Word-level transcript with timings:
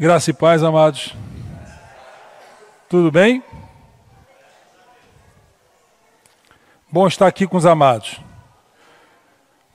Graça 0.00 0.30
e 0.30 0.32
paz, 0.32 0.62
amados. 0.62 1.14
Tudo 2.88 3.10
bem? 3.12 3.44
Bom 6.90 7.06
estar 7.06 7.26
aqui 7.26 7.46
com 7.46 7.58
os 7.58 7.66
amados. 7.66 8.18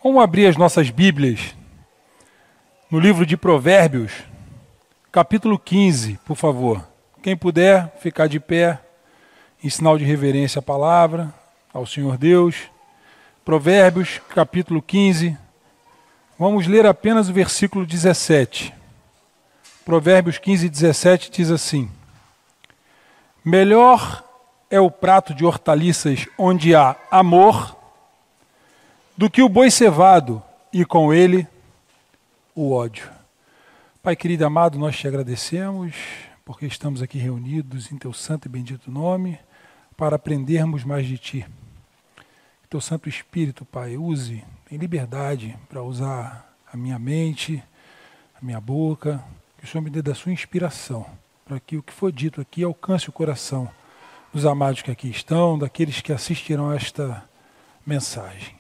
Vamos 0.04 0.24
abrir 0.24 0.48
as 0.48 0.58
nossas 0.58 0.90
Bíblias 0.90 1.56
no 2.90 3.00
livro 3.00 3.24
de 3.24 3.38
Provérbios, 3.38 4.24
capítulo 5.12 5.60
15, 5.60 6.20
por 6.26 6.36
favor. 6.36 6.84
Quem 7.22 7.38
puder 7.38 7.96
ficar 8.00 8.26
de 8.26 8.40
pé, 8.40 8.80
em 9.64 9.70
sinal 9.70 9.96
de 9.96 10.06
reverência 10.06 10.58
à 10.58 10.64
palavra, 10.64 11.32
ao 11.72 11.86
Senhor 11.86 12.18
Deus. 12.18 12.64
Provérbios, 13.46 14.20
capítulo 14.34 14.82
15. 14.82 15.38
Vamos 16.40 16.66
ler 16.66 16.88
apenas 16.88 17.30
o 17.30 17.34
versículo 17.34 17.86
17. 17.86 18.74
Provérbios 19.86 20.40
15, 20.40 20.68
17 20.68 21.30
diz 21.30 21.52
assim: 21.52 21.92
Melhor 23.46 24.24
é 24.68 24.80
o 24.80 24.90
prato 24.90 25.32
de 25.32 25.46
hortaliças 25.46 26.26
onde 26.40 26.74
há 26.74 26.96
amor 27.12 27.78
do 29.16 29.30
que 29.30 29.44
o 29.44 29.48
boi 29.48 29.70
cevado 29.70 30.42
e 30.74 30.84
com 30.84 31.14
ele 31.14 31.48
o 32.56 32.74
ódio. 32.74 33.08
Pai 34.02 34.16
querido 34.16 34.44
amado, 34.44 34.80
nós 34.80 34.98
te 34.98 35.08
agradecemos 35.08 35.94
porque 36.44 36.66
estamos 36.66 37.04
aqui 37.04 37.20
reunidos 37.20 37.92
em 37.92 37.98
teu 38.00 38.12
santo 38.12 38.48
e 38.48 38.50
bendito 38.50 38.90
nome 38.90 39.38
para 39.96 40.16
aprendermos 40.16 40.84
mais 40.84 41.06
de 41.06 41.20
ti. 41.20 41.46
Teu 42.68 42.82
Santo 42.82 43.08
Espírito, 43.08 43.64
Pai, 43.64 43.98
use, 43.98 44.44
tem 44.68 44.80
liberdade 44.80 45.56
para 45.70 45.84
usar 45.84 46.58
a 46.74 46.76
minha 46.76 46.98
mente, 46.98 47.64
a 48.34 48.44
minha 48.44 48.60
boca, 48.60 49.24
o 49.66 49.68
Senhor 49.68 49.84
me 49.84 49.90
dê 49.90 50.00
da 50.00 50.14
sua 50.14 50.32
inspiração, 50.32 51.08
para 51.44 51.60
que 51.60 51.76
o 51.76 51.82
que 51.82 51.92
for 51.92 52.12
dito 52.12 52.40
aqui 52.40 52.64
alcance 52.64 53.10
o 53.10 53.12
coração 53.12 53.68
dos 54.32 54.46
amados 54.46 54.84
que 54.84 54.92
aqui 54.92 55.10
estão, 55.10 55.58
daqueles 55.58 56.02
que 56.02 56.14
assistirão 56.14 56.70
a 56.70 56.76
esta 56.76 57.28
mensagem. 57.84 58.56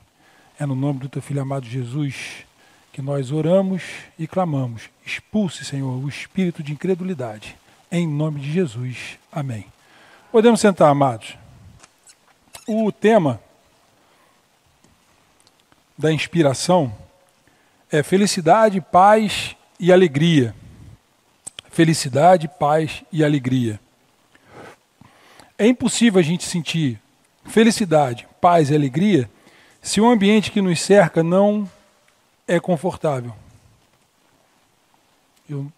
É 0.59 0.66
no 0.66 0.75
nome 0.75 1.02
do 1.02 1.08
teu 1.08 1.22
filho 1.22 1.44
amado 1.44 1.67
Jesus 1.67 2.44
que 2.92 3.03
nós 3.03 3.31
oramos 3.31 3.84
e 4.17 4.25
clamamos. 4.25 4.89
Expulse, 5.06 5.64
Senhor, 5.64 6.03
o 6.03 6.09
espírito 6.09 6.64
de 6.64 6.72
incredulidade. 6.72 7.56
Em 7.92 8.08
nome 8.08 8.40
de 8.40 8.52
Jesus. 8.52 9.19
Amém. 9.31 9.66
Podemos 10.31 10.59
sentar, 10.59 10.90
amados. 10.90 11.38
O 12.67 12.92
tema 12.92 13.40
da 15.95 16.12
inspiração 16.12 16.92
é 17.92 18.02
felicidade, 18.02 18.81
paz 18.81 19.56
e 19.80 19.94
alegria. 19.94 20.56
Felicidade, 21.76 22.48
paz 22.48 23.04
e 23.12 23.22
alegria. 23.22 23.81
É 25.58 25.68
impossível 25.68 26.22
a 26.22 26.23
gente 26.23 26.45
sentir 26.45 26.98
felicidade, 27.44 28.26
paz 28.40 28.70
e 28.70 28.73
alegria 28.73 29.30
se 29.81 30.00
o 30.00 30.08
ambiente 30.08 30.52
que 30.52 30.62
nos 30.62 30.80
cerca 30.80 31.22
não 31.22 31.70
é 32.48 32.62
confortável. 32.62 33.36
Eu, 35.50 35.70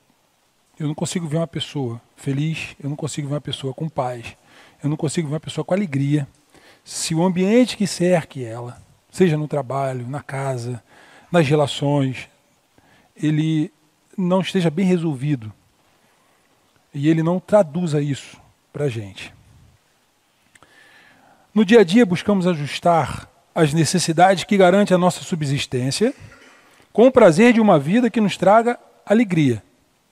eu 0.80 0.86
não 0.86 0.94
consigo 0.94 1.28
ver 1.28 1.38
uma 1.38 1.48
pessoa 1.48 2.00
feliz, 2.16 2.76
eu 2.80 2.92
não 2.92 2.96
consigo 2.96 3.28
ver 3.28 3.34
uma 3.34 3.42
pessoa 3.42 3.74
com 3.74 3.90
paz, 3.90 4.38
eu 4.84 4.92
não 4.92 4.98
consigo 4.98 5.28
ver 5.28 5.34
uma 5.34 5.40
pessoa 5.40 5.66
com 5.66 5.74
alegria 5.74 6.28
se 6.86 7.16
o 7.16 7.24
ambiente 7.24 7.76
que 7.76 7.88
cerque 7.88 8.46
ela, 8.46 8.80
seja 9.12 9.36
no 9.36 9.48
trabalho, 9.48 10.08
na 10.08 10.22
casa, 10.22 10.80
nas 11.32 11.48
relações, 11.48 12.30
ele 13.16 13.74
não 14.16 14.42
esteja 14.42 14.70
bem 14.70 14.86
resolvido 14.86 15.52
e 16.98 17.08
ele 17.08 17.22
não 17.22 17.40
traduza 17.40 18.02
isso 18.02 18.38
para 18.74 18.86
a 18.86 18.90
gente. 18.90 19.34
No 21.54 21.64
dia 21.64 21.82
a 21.82 21.84
dia, 21.84 22.06
buscamos 22.06 22.46
ajustar 22.46 23.30
as 23.54 23.74
necessidades 23.74 24.44
que 24.44 24.58
garantem 24.58 24.94
a 24.94 24.98
nossa 24.98 25.24
subsistência 25.24 26.14
com 26.94 27.08
o 27.08 27.12
prazer 27.12 27.54
de 27.54 27.62
uma 27.62 27.80
vida 27.80 28.10
que 28.10 28.22
nos 28.22 28.38
traga 28.38 28.80
alegria, 29.06 29.64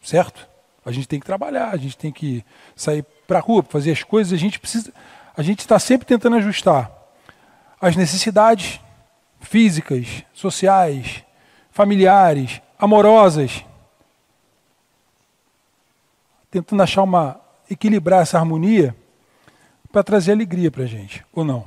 certo? 0.01 0.47
A 0.85 0.91
gente 0.91 1.07
tem 1.07 1.19
que 1.19 1.25
trabalhar, 1.25 1.69
a 1.69 1.78
gente 1.78 1.97
tem 1.97 2.12
que 2.12 2.44
sair 2.75 3.03
para 3.28 3.40
a 3.40 3.41
rua, 3.41 3.63
fazer 3.63 3.91
as 3.91 4.03
coisas, 4.03 4.34
a 4.34 4.38
gente 4.38 4.59
precisa, 4.59 4.91
a 5.35 5.41
gente 5.41 5.59
está 5.59 5.78
sempre 5.79 6.07
tentando 6.07 6.35
ajustar 6.38 6.91
as 7.81 7.96
necessidades 7.96 8.79
físicas, 9.40 10.23
sociais, 10.34 11.23
familiares, 11.72 12.62
amorosas, 12.79 13.63
tentando 16.55 16.81
achar 16.81 17.03
uma 17.03 17.38
equilibrar 17.69 18.21
essa 18.21 18.39
harmonia 18.39 18.95
para 19.91 20.01
trazer 20.01 20.31
alegria 20.31 20.71
para 20.71 20.83
a 20.83 20.88
gente, 20.88 21.25
ou 21.33 21.43
não? 21.43 21.66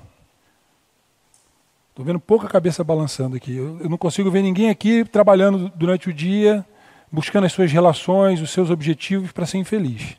Estou 1.91 2.07
vendo 2.07 2.19
pouca 2.19 2.49
cabeça 2.49 2.83
balançando 2.83 3.37
aqui. 3.37 3.55
Eu, 3.55 3.81
eu 3.81 3.91
não 3.91 3.99
consigo 3.99 4.31
ver 4.31 4.41
ninguém 4.41 4.71
aqui 4.71 5.05
trabalhando 5.05 5.71
durante 5.75 6.09
o 6.09 6.13
dia, 6.13 6.65
buscando 7.13 7.45
as 7.45 7.53
suas 7.53 7.71
relações, 7.71 8.41
os 8.41 8.51
seus 8.51 8.71
objetivos 8.71 9.31
para 9.31 9.45
ser 9.45 9.59
infeliz. 9.59 10.17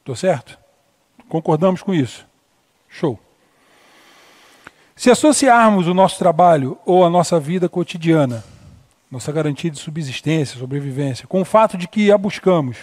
Estou 0.00 0.16
certo? 0.16 0.58
Concordamos 1.28 1.80
com 1.80 1.94
isso? 1.94 2.26
Show. 2.88 3.20
Se 4.96 5.12
associarmos 5.12 5.86
o 5.86 5.94
nosso 5.94 6.18
trabalho 6.18 6.76
ou 6.84 7.04
a 7.04 7.10
nossa 7.10 7.38
vida 7.38 7.68
cotidiana, 7.68 8.42
nossa 9.08 9.30
garantia 9.30 9.70
de 9.70 9.78
subsistência, 9.78 10.58
sobrevivência, 10.58 11.28
com 11.28 11.40
o 11.40 11.44
fato 11.44 11.76
de 11.76 11.86
que 11.86 12.10
a 12.10 12.18
buscamos 12.18 12.78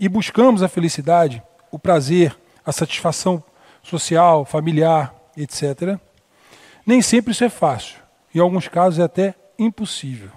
e 0.00 0.08
buscamos 0.08 0.62
a 0.62 0.68
felicidade, 0.68 1.42
o 1.70 1.78
prazer, 1.78 2.34
a 2.64 2.72
satisfação 2.72 3.44
social, 3.82 4.46
familiar, 4.46 5.14
etc. 5.36 5.98
Nem 6.86 7.02
sempre 7.02 7.32
isso 7.32 7.44
é 7.44 7.50
fácil. 7.50 7.98
Em 8.34 8.38
alguns 8.38 8.66
casos 8.66 8.98
é 8.98 9.02
até 9.02 9.34
impossível. 9.58 10.30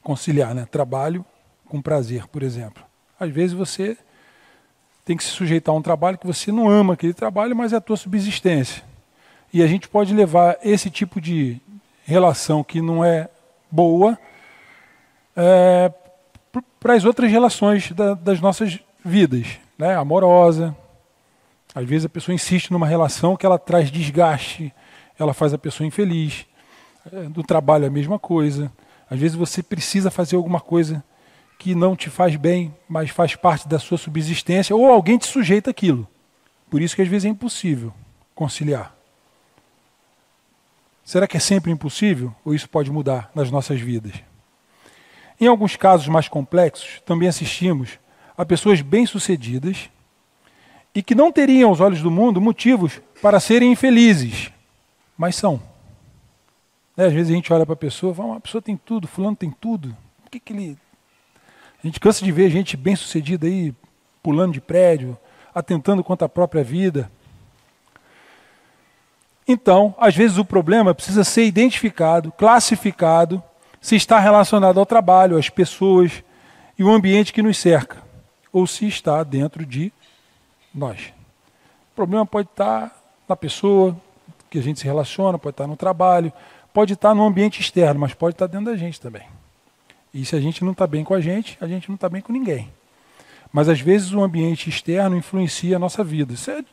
Conciliar 0.00 0.54
né? 0.54 0.64
trabalho 0.70 1.24
com 1.66 1.82
prazer, 1.82 2.28
por 2.28 2.44
exemplo. 2.44 2.84
Às 3.18 3.30
vezes 3.30 3.52
você 3.52 3.98
tem 5.04 5.16
que 5.16 5.24
se 5.24 5.30
sujeitar 5.30 5.74
a 5.74 5.78
um 5.78 5.82
trabalho 5.82 6.18
que 6.18 6.26
você 6.26 6.52
não 6.52 6.68
ama 6.68 6.94
aquele 6.94 7.12
trabalho, 7.12 7.56
mas 7.56 7.72
é 7.72 7.76
a 7.76 7.80
tua 7.80 7.96
subsistência. 7.96 8.84
E 9.52 9.60
a 9.60 9.66
gente 9.66 9.88
pode 9.88 10.14
levar 10.14 10.56
esse 10.62 10.88
tipo 10.88 11.20
de 11.20 11.60
relação 12.04 12.62
que 12.62 12.80
não 12.80 13.04
é 13.04 13.28
boa 13.70 14.16
é, 15.36 15.92
para 16.82 16.94
as 16.94 17.04
outras 17.04 17.30
relações 17.30 17.92
da, 17.92 18.14
das 18.14 18.40
nossas 18.40 18.80
vidas, 19.04 19.46
né? 19.78 19.94
amorosa, 19.94 20.76
às 21.72 21.86
vezes 21.88 22.04
a 22.04 22.08
pessoa 22.08 22.34
insiste 22.34 22.72
numa 22.72 22.86
relação 22.86 23.36
que 23.36 23.46
ela 23.46 23.58
traz 23.58 23.90
desgaste, 23.90 24.74
ela 25.18 25.32
faz 25.32 25.54
a 25.54 25.58
pessoa 25.58 25.86
infeliz. 25.86 26.44
No 27.34 27.42
é, 27.42 27.46
trabalho 27.46 27.86
a 27.86 27.90
mesma 27.90 28.18
coisa. 28.18 28.70
Às 29.08 29.18
vezes 29.18 29.36
você 29.36 29.62
precisa 29.62 30.10
fazer 30.10 30.36
alguma 30.36 30.60
coisa 30.60 31.02
que 31.58 31.74
não 31.74 31.94
te 31.94 32.10
faz 32.10 32.34
bem, 32.34 32.74
mas 32.88 33.10
faz 33.10 33.36
parte 33.36 33.68
da 33.68 33.78
sua 33.78 33.96
subsistência, 33.96 34.74
ou 34.74 34.90
alguém 34.90 35.18
te 35.18 35.26
sujeita 35.26 35.70
aquilo. 35.70 36.06
Por 36.68 36.82
isso 36.82 36.96
que 36.96 37.02
às 37.02 37.08
vezes 37.08 37.26
é 37.26 37.28
impossível 37.28 37.92
conciliar. 38.34 38.94
Será 41.04 41.26
que 41.28 41.36
é 41.36 41.40
sempre 41.40 41.70
impossível? 41.70 42.34
Ou 42.44 42.54
isso 42.54 42.68
pode 42.68 42.90
mudar 42.90 43.30
nas 43.34 43.50
nossas 43.50 43.80
vidas? 43.80 44.14
Em 45.40 45.46
alguns 45.46 45.76
casos 45.76 46.08
mais 46.08 46.28
complexos, 46.28 47.00
também 47.04 47.28
assistimos 47.28 47.98
a 48.36 48.44
pessoas 48.44 48.80
bem-sucedidas 48.80 49.90
e 50.94 51.02
que 51.02 51.14
não 51.14 51.32
teriam 51.32 51.70
aos 51.70 51.80
olhos 51.80 52.02
do 52.02 52.10
mundo 52.10 52.40
motivos 52.40 53.00
para 53.20 53.40
serem 53.40 53.72
infelizes, 53.72 54.50
mas 55.16 55.36
são. 55.36 55.60
Né, 56.96 57.06
às 57.06 57.12
vezes 57.12 57.32
a 57.32 57.34
gente 57.34 57.52
olha 57.52 57.64
para 57.64 57.74
a 57.74 57.76
pessoa 57.76 58.12
e 58.12 58.16
fala, 58.16 58.28
uma 58.30 58.40
pessoa 58.40 58.60
tem 58.60 58.76
tudo, 58.76 59.08
fulano 59.08 59.36
tem 59.36 59.50
tudo. 59.50 59.96
Por 60.22 60.30
que, 60.30 60.38
que 60.38 60.52
ele. 60.52 60.78
A 61.82 61.86
gente 61.86 61.98
cansa 61.98 62.24
de 62.24 62.30
ver 62.30 62.50
gente 62.50 62.76
bem 62.76 62.94
sucedida 62.94 63.46
aí, 63.46 63.74
pulando 64.22 64.52
de 64.52 64.60
prédio, 64.60 65.16
atentando 65.54 66.04
contra 66.04 66.26
a 66.26 66.28
própria 66.28 66.62
vida. 66.62 67.10
Então, 69.46 69.94
às 69.98 70.14
vezes 70.14 70.38
o 70.38 70.44
problema 70.44 70.94
precisa 70.94 71.24
ser 71.24 71.44
identificado, 71.44 72.30
classificado, 72.32 73.42
se 73.82 73.96
está 73.96 74.20
relacionado 74.20 74.78
ao 74.78 74.86
trabalho, 74.86 75.36
às 75.36 75.50
pessoas 75.50 76.22
e 76.78 76.84
o 76.84 76.90
ambiente 76.90 77.32
que 77.32 77.42
nos 77.42 77.58
cerca, 77.58 78.00
ou 78.52 78.64
se 78.64 78.86
está 78.86 79.24
dentro 79.24 79.66
de 79.66 79.92
nós. 80.72 81.12
O 81.92 81.96
problema 81.96 82.24
pode 82.24 82.48
estar 82.48 82.96
na 83.28 83.34
pessoa 83.34 83.96
que 84.48 84.58
a 84.58 84.62
gente 84.62 84.78
se 84.78 84.86
relaciona, 84.86 85.36
pode 85.36 85.54
estar 85.54 85.66
no 85.66 85.76
trabalho, 85.76 86.32
pode 86.72 86.92
estar 86.92 87.12
no 87.12 87.24
ambiente 87.26 87.60
externo, 87.60 88.00
mas 88.00 88.14
pode 88.14 88.36
estar 88.36 88.46
dentro 88.46 88.66
da 88.66 88.76
gente 88.76 89.00
também. 89.00 89.26
E 90.14 90.24
se 90.24 90.36
a 90.36 90.40
gente 90.40 90.64
não 90.64 90.72
está 90.72 90.86
bem 90.86 91.02
com 91.02 91.12
a 91.12 91.20
gente, 91.20 91.58
a 91.60 91.66
gente 91.66 91.88
não 91.88 91.96
está 91.96 92.08
bem 92.08 92.22
com 92.22 92.32
ninguém. 92.32 92.70
Mas 93.52 93.68
às 93.68 93.80
vezes 93.80 94.12
o 94.12 94.22
ambiente 94.22 94.70
externo 94.70 95.16
influencia 95.16 95.76
a 95.76 95.78
nossa 95.78 96.04
vida. 96.04 96.34
Isso 96.34 96.50
é, 96.50 96.64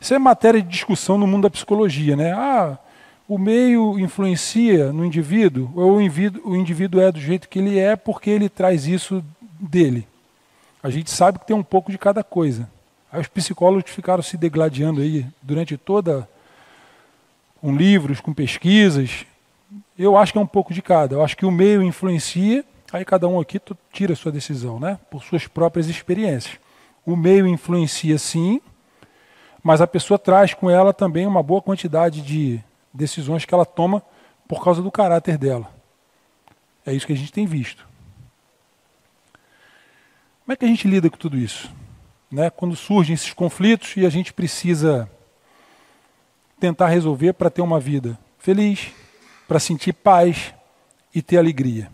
isso 0.00 0.14
é 0.14 0.18
matéria 0.18 0.62
de 0.62 0.68
discussão 0.68 1.18
no 1.18 1.26
mundo 1.26 1.42
da 1.42 1.50
psicologia, 1.50 2.16
né? 2.16 2.32
Ah, 2.32 2.78
o 3.26 3.38
meio 3.38 3.98
influencia 3.98 4.92
no 4.92 5.04
indivíduo, 5.04 5.70
ou 5.74 5.96
o 5.96 6.00
indivíduo, 6.00 6.42
o 6.44 6.56
indivíduo 6.56 7.00
é 7.00 7.10
do 7.10 7.20
jeito 7.20 7.48
que 7.48 7.58
ele 7.58 7.78
é 7.78 7.96
porque 7.96 8.30
ele 8.30 8.48
traz 8.48 8.86
isso 8.86 9.24
dele. 9.58 10.06
A 10.82 10.90
gente 10.90 11.10
sabe 11.10 11.38
que 11.38 11.46
tem 11.46 11.56
um 11.56 11.62
pouco 11.62 11.90
de 11.90 11.96
cada 11.96 12.22
coisa. 12.22 12.68
Aí 13.10 13.20
os 13.20 13.28
psicólogos 13.28 13.90
ficaram 13.90 14.22
se 14.22 14.36
degladiando 14.36 15.00
aí 15.00 15.24
durante 15.42 15.76
toda 15.78 16.28
com 17.60 17.74
livros, 17.74 18.20
com 18.20 18.34
pesquisas. 18.34 19.24
Eu 19.98 20.18
acho 20.18 20.32
que 20.32 20.38
é 20.38 20.42
um 20.42 20.46
pouco 20.46 20.74
de 20.74 20.82
cada. 20.82 21.14
Eu 21.14 21.24
acho 21.24 21.36
que 21.36 21.46
o 21.46 21.50
meio 21.50 21.82
influencia, 21.82 22.62
aí 22.92 23.04
cada 23.04 23.26
um 23.26 23.40
aqui 23.40 23.58
tira 23.90 24.12
a 24.12 24.16
sua 24.16 24.30
decisão, 24.30 24.78
né? 24.78 24.98
Por 25.10 25.24
suas 25.24 25.46
próprias 25.46 25.88
experiências. 25.88 26.58
O 27.06 27.16
meio 27.16 27.46
influencia 27.46 28.18
sim, 28.18 28.60
mas 29.62 29.80
a 29.80 29.86
pessoa 29.86 30.18
traz 30.18 30.52
com 30.52 30.68
ela 30.68 30.92
também 30.92 31.26
uma 31.26 31.42
boa 31.42 31.62
quantidade 31.62 32.20
de 32.20 32.62
decisões 32.94 33.44
que 33.44 33.52
ela 33.52 33.66
toma 33.66 34.02
por 34.46 34.62
causa 34.62 34.80
do 34.80 34.90
caráter 34.90 35.36
dela. 35.36 35.68
É 36.86 36.92
isso 36.92 37.06
que 37.06 37.12
a 37.12 37.16
gente 37.16 37.32
tem 37.32 37.44
visto. 37.44 37.86
Como 40.44 40.52
é 40.52 40.56
que 40.56 40.64
a 40.64 40.68
gente 40.68 40.86
lida 40.86 41.10
com 41.10 41.16
tudo 41.16 41.36
isso? 41.36 41.72
Né? 42.30 42.50
Quando 42.50 42.76
surgem 42.76 43.14
esses 43.14 43.32
conflitos 43.32 43.96
e 43.96 44.06
a 44.06 44.10
gente 44.10 44.32
precisa 44.32 45.10
tentar 46.60 46.88
resolver 46.88 47.32
para 47.32 47.50
ter 47.50 47.62
uma 47.62 47.80
vida 47.80 48.18
feliz, 48.38 48.92
para 49.48 49.58
sentir 49.58 49.92
paz 49.92 50.54
e 51.14 51.22
ter 51.22 51.38
alegria. 51.38 51.90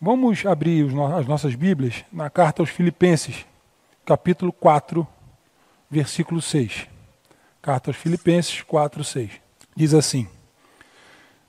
Vamos 0.00 0.46
abrir 0.46 0.86
as 1.18 1.26
nossas 1.26 1.54
Bíblias 1.54 2.04
na 2.10 2.30
carta 2.30 2.62
aos 2.62 2.70
Filipenses, 2.70 3.44
capítulo 4.04 4.52
4, 4.52 5.06
versículo 5.90 6.40
6. 6.40 6.86
Carta 7.60 7.90
aos 7.90 7.96
Filipenses 7.96 8.62
4, 8.62 9.04
6. 9.04 9.49
Diz 9.74 9.94
assim: 9.94 10.26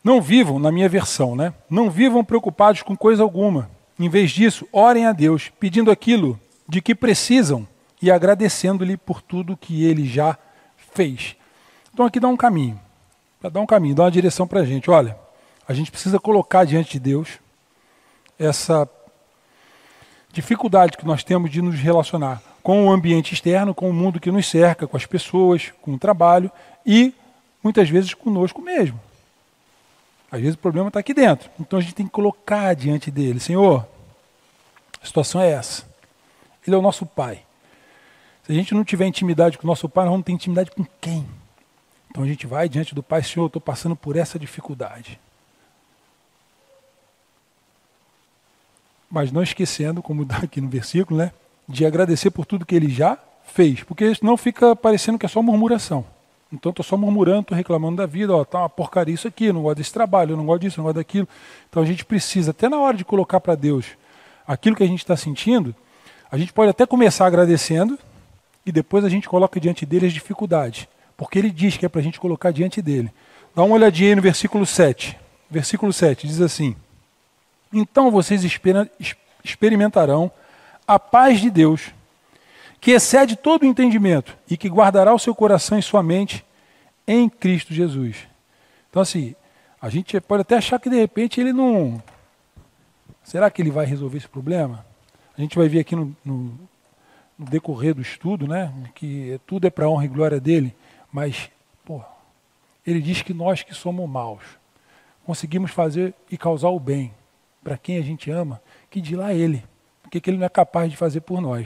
Não 0.03 0.21
vivam, 0.21 0.59
na 0.59 0.71
minha 0.71 0.89
versão, 0.89 1.35
né? 1.35 1.53
Não 1.69 1.89
vivam 1.89 2.23
preocupados 2.23 2.81
com 2.81 2.95
coisa 2.95 3.23
alguma. 3.23 3.69
Em 3.99 4.09
vez 4.09 4.31
disso, 4.31 4.67
orem 4.71 5.05
a 5.05 5.11
Deus, 5.11 5.51
pedindo 5.59 5.91
aquilo 5.91 6.39
de 6.67 6.81
que 6.81 6.95
precisam 6.95 7.67
e 8.01 8.09
agradecendo-lhe 8.09 8.97
por 8.97 9.21
tudo 9.21 9.57
que 9.57 9.83
ele 9.85 10.07
já 10.07 10.37
fez. 10.93 11.35
Então 11.93 12.05
aqui 12.05 12.19
dá 12.19 12.27
um 12.27 12.37
caminho, 12.37 12.79
para 13.39 13.49
dar 13.49 13.59
um 13.59 13.65
caminho, 13.65 13.93
dá 13.93 14.03
uma 14.03 14.11
direção 14.11 14.47
para 14.47 14.61
a 14.61 14.65
gente. 14.65 14.89
Olha, 14.89 15.17
a 15.67 15.73
gente 15.73 15.91
precisa 15.91 16.19
colocar 16.19 16.65
diante 16.65 16.93
de 16.93 16.99
Deus 16.99 17.39
essa 18.39 18.89
dificuldade 20.31 20.97
que 20.97 21.05
nós 21.05 21.23
temos 21.23 21.51
de 21.51 21.61
nos 21.61 21.75
relacionar 21.75 22.41
com 22.63 22.87
o 22.87 22.91
ambiente 22.91 23.33
externo, 23.33 23.73
com 23.73 23.89
o 23.89 23.93
mundo 23.93 24.19
que 24.19 24.31
nos 24.31 24.47
cerca, 24.47 24.87
com 24.87 24.97
as 24.97 25.05
pessoas, 25.05 25.71
com 25.81 25.93
o 25.93 25.99
trabalho 25.99 26.51
e 26.85 27.13
muitas 27.63 27.89
vezes 27.89 28.13
conosco 28.13 28.61
mesmo. 28.61 28.99
Às 30.31 30.39
vezes 30.39 30.55
o 30.55 30.59
problema 30.59 30.87
está 30.87 30.99
aqui 30.99 31.13
dentro. 31.13 31.49
Então 31.59 31.79
a 31.79 31.81
gente 31.81 31.95
tem 31.95 32.05
que 32.05 32.11
colocar 32.11 32.73
diante 32.73 33.11
dele: 33.11 33.39
Senhor, 33.39 33.87
a 35.01 35.05
situação 35.05 35.41
é 35.41 35.51
essa. 35.51 35.85
Ele 36.65 36.75
é 36.75 36.79
o 36.79 36.81
nosso 36.81 37.05
Pai. 37.05 37.43
Se 38.43 38.51
a 38.51 38.55
gente 38.55 38.73
não 38.73 38.83
tiver 38.83 39.05
intimidade 39.05 39.57
com 39.57 39.65
o 39.65 39.67
nosso 39.67 39.89
Pai, 39.89 40.05
nós 40.05 40.11
vamos 40.11 40.25
ter 40.25 40.31
intimidade 40.31 40.71
com 40.71 40.85
quem? 40.99 41.27
Então 42.09 42.23
a 42.23 42.27
gente 42.27 42.47
vai 42.47 42.69
diante 42.69 42.95
do 42.95 43.03
Pai: 43.03 43.23
Senhor, 43.23 43.45
eu 43.45 43.47
estou 43.47 43.61
passando 43.61 43.95
por 43.95 44.15
essa 44.15 44.39
dificuldade. 44.39 45.19
Mas 49.09 49.31
não 49.31 49.43
esquecendo, 49.43 50.01
como 50.01 50.23
está 50.23 50.37
aqui 50.37 50.61
no 50.61 50.69
versículo, 50.69 51.19
né? 51.19 51.33
de 51.71 51.85
agradecer 51.85 52.29
por 52.29 52.45
tudo 52.45 52.65
que 52.65 52.75
ele 52.75 52.89
já 52.89 53.17
fez, 53.45 53.83
porque 53.83 54.13
senão 54.13 54.37
fica 54.37 54.75
parecendo 54.75 55.17
que 55.17 55.25
é 55.25 55.29
só 55.29 55.41
murmuração. 55.41 56.05
Então 56.51 56.71
estou 56.71 56.83
só 56.83 56.97
murmurando, 56.97 57.55
reclamando 57.55 57.97
da 57.97 58.05
vida, 58.05 58.35
ó, 58.35 58.43
tá 58.43 58.59
uma 58.59 58.69
porcaria 58.69 59.15
isso 59.15 59.27
aqui, 59.27 59.51
não 59.53 59.63
gosto 59.63 59.77
desse 59.77 59.93
trabalho, 59.93 60.35
não 60.35 60.45
gosto 60.45 60.61
disso, 60.61 60.79
não 60.79 60.85
gosto 60.85 60.97
daquilo. 60.97 61.27
Então 61.69 61.81
a 61.81 61.85
gente 61.85 62.03
precisa, 62.03 62.51
até 62.51 62.67
na 62.67 62.77
hora 62.77 62.97
de 62.97 63.05
colocar 63.05 63.39
para 63.39 63.55
Deus 63.55 63.85
aquilo 64.45 64.75
que 64.75 64.83
a 64.83 64.87
gente 64.87 64.99
está 64.99 65.15
sentindo, 65.15 65.73
a 66.29 66.37
gente 66.37 66.51
pode 66.51 66.69
até 66.69 66.85
começar 66.85 67.25
agradecendo 67.25 67.97
e 68.65 68.71
depois 68.71 69.05
a 69.05 69.09
gente 69.09 69.29
coloca 69.29 69.59
diante 69.59 69.85
dele 69.85 70.07
as 70.07 70.13
dificuldades. 70.13 70.87
Porque 71.15 71.39
ele 71.39 71.51
diz 71.51 71.77
que 71.77 71.85
é 71.85 71.89
para 71.89 72.01
a 72.01 72.03
gente 72.03 72.19
colocar 72.19 72.51
diante 72.51 72.81
dele. 72.81 73.11
Dá 73.55 73.63
uma 73.63 73.75
olhadinha 73.75 74.09
aí 74.09 74.15
no 74.15 74.21
versículo 74.21 74.65
7. 74.65 75.17
Versículo 75.49 75.91
7 75.93 76.27
diz 76.27 76.41
assim: 76.41 76.75
Então 77.71 78.09
vocês 78.09 78.43
experimentarão 79.43 80.31
a 80.87 80.97
paz 80.97 81.39
de 81.39 81.49
Deus, 81.49 81.91
que 82.81 82.91
excede 82.91 83.35
todo 83.35 83.61
o 83.61 83.65
entendimento 83.65 84.35
e 84.49 84.57
que 84.57 84.67
guardará 84.67 85.13
o 85.13 85.19
seu 85.19 85.33
coração 85.33 85.77
e 85.77 85.83
sua 85.83 86.01
mente 86.01 86.43
em 87.07 87.29
Cristo 87.29 87.73
Jesus. 87.73 88.27
Então, 88.89 89.01
assim, 89.01 89.35
a 89.79 89.87
gente 89.87 90.19
pode 90.19 90.41
até 90.41 90.57
achar 90.57 90.79
que 90.79 90.89
de 90.89 90.97
repente 90.97 91.39
ele 91.39 91.53
não. 91.53 92.01
Será 93.23 93.49
que 93.49 93.61
ele 93.61 93.71
vai 93.71 93.85
resolver 93.85 94.17
esse 94.17 94.27
problema? 94.27 94.85
A 95.37 95.39
gente 95.39 95.55
vai 95.55 95.69
ver 95.69 95.79
aqui 95.79 95.95
no, 95.95 96.15
no, 96.25 96.59
no 97.37 97.45
decorrer 97.45 97.93
do 97.93 98.01
estudo, 98.01 98.47
né, 98.47 98.73
que 98.95 99.39
tudo 99.45 99.67
é 99.67 99.69
para 99.69 99.87
honra 99.87 100.05
e 100.05 100.09
glória 100.09 100.39
dele, 100.39 100.75
mas, 101.11 101.49
pô, 101.85 102.01
ele 102.85 102.99
diz 102.99 103.21
que 103.21 103.33
nós 103.33 103.61
que 103.63 103.73
somos 103.73 104.09
maus 104.09 104.43
conseguimos 105.23 105.71
fazer 105.71 106.15
e 106.29 106.37
causar 106.37 106.69
o 106.69 106.79
bem 106.79 107.13
para 107.63 107.77
quem 107.77 107.97
a 107.97 108.01
gente 108.01 108.29
ama, 108.31 108.59
que 108.89 108.99
de 108.99 109.15
lá 109.15 109.33
ele 109.33 109.63
que, 110.11 110.19
que 110.19 110.29
ele 110.29 110.37
não 110.37 110.45
é 110.45 110.49
capaz 110.49 110.91
de 110.91 110.97
fazer 110.97 111.21
por 111.21 111.39
nós. 111.41 111.65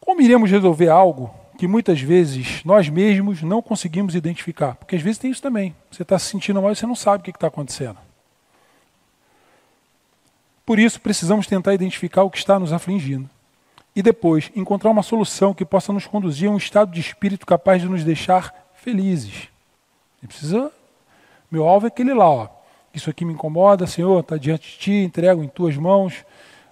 Como 0.00 0.20
iremos 0.20 0.50
resolver 0.50 0.88
algo 0.88 1.30
que 1.58 1.66
muitas 1.66 2.00
vezes 2.00 2.62
nós 2.64 2.88
mesmos 2.88 3.42
não 3.42 3.60
conseguimos 3.60 4.14
identificar? 4.14 4.74
Porque 4.76 4.96
às 4.96 5.02
vezes 5.02 5.18
tem 5.18 5.30
isso 5.30 5.42
também. 5.42 5.74
Você 5.90 6.02
está 6.02 6.18
se 6.18 6.26
sentindo 6.26 6.62
mal 6.62 6.72
e 6.72 6.76
você 6.76 6.86
não 6.86 6.94
sabe 6.94 7.20
o 7.20 7.24
que 7.24 7.30
está 7.30 7.48
acontecendo. 7.48 7.98
Por 10.64 10.78
isso, 10.78 11.00
precisamos 11.00 11.46
tentar 11.46 11.72
identificar 11.72 12.22
o 12.22 12.30
que 12.30 12.36
está 12.36 12.58
nos 12.58 12.72
afligindo. 12.72 13.28
E 13.96 14.02
depois, 14.02 14.52
encontrar 14.54 14.90
uma 14.90 15.02
solução 15.02 15.54
que 15.54 15.64
possa 15.64 15.92
nos 15.92 16.06
conduzir 16.06 16.48
a 16.48 16.52
um 16.52 16.56
estado 16.56 16.92
de 16.92 17.00
espírito 17.00 17.46
capaz 17.46 17.80
de 17.80 17.88
nos 17.88 18.04
deixar 18.04 18.54
felizes. 18.74 19.48
precisa. 20.20 20.70
Meu 21.50 21.66
alvo 21.66 21.86
é 21.86 21.88
aquele 21.88 22.12
lá, 22.12 22.28
ó. 22.28 22.48
Isso 22.92 23.08
aqui 23.08 23.24
me 23.24 23.32
incomoda, 23.32 23.86
Senhor, 23.86 24.20
está 24.20 24.36
diante 24.36 24.70
de 24.70 24.78
ti, 24.78 24.92
entrego 24.92 25.42
em 25.42 25.48
tuas 25.48 25.76
mãos. 25.76 26.24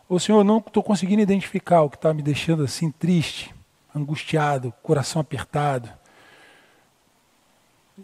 Ô 0.09 0.21
Senhor, 0.21 0.45
não 0.45 0.59
estou 0.59 0.85
conseguindo 0.85 1.21
identificar 1.21 1.83
o 1.83 1.91
que 1.91 1.97
está 1.97 2.15
me 2.15 2.23
deixando 2.23 2.63
assim 2.63 2.93
triste, 2.93 3.53
angustiado, 3.93 4.73
coração 4.81 5.21
apertado. 5.21 5.91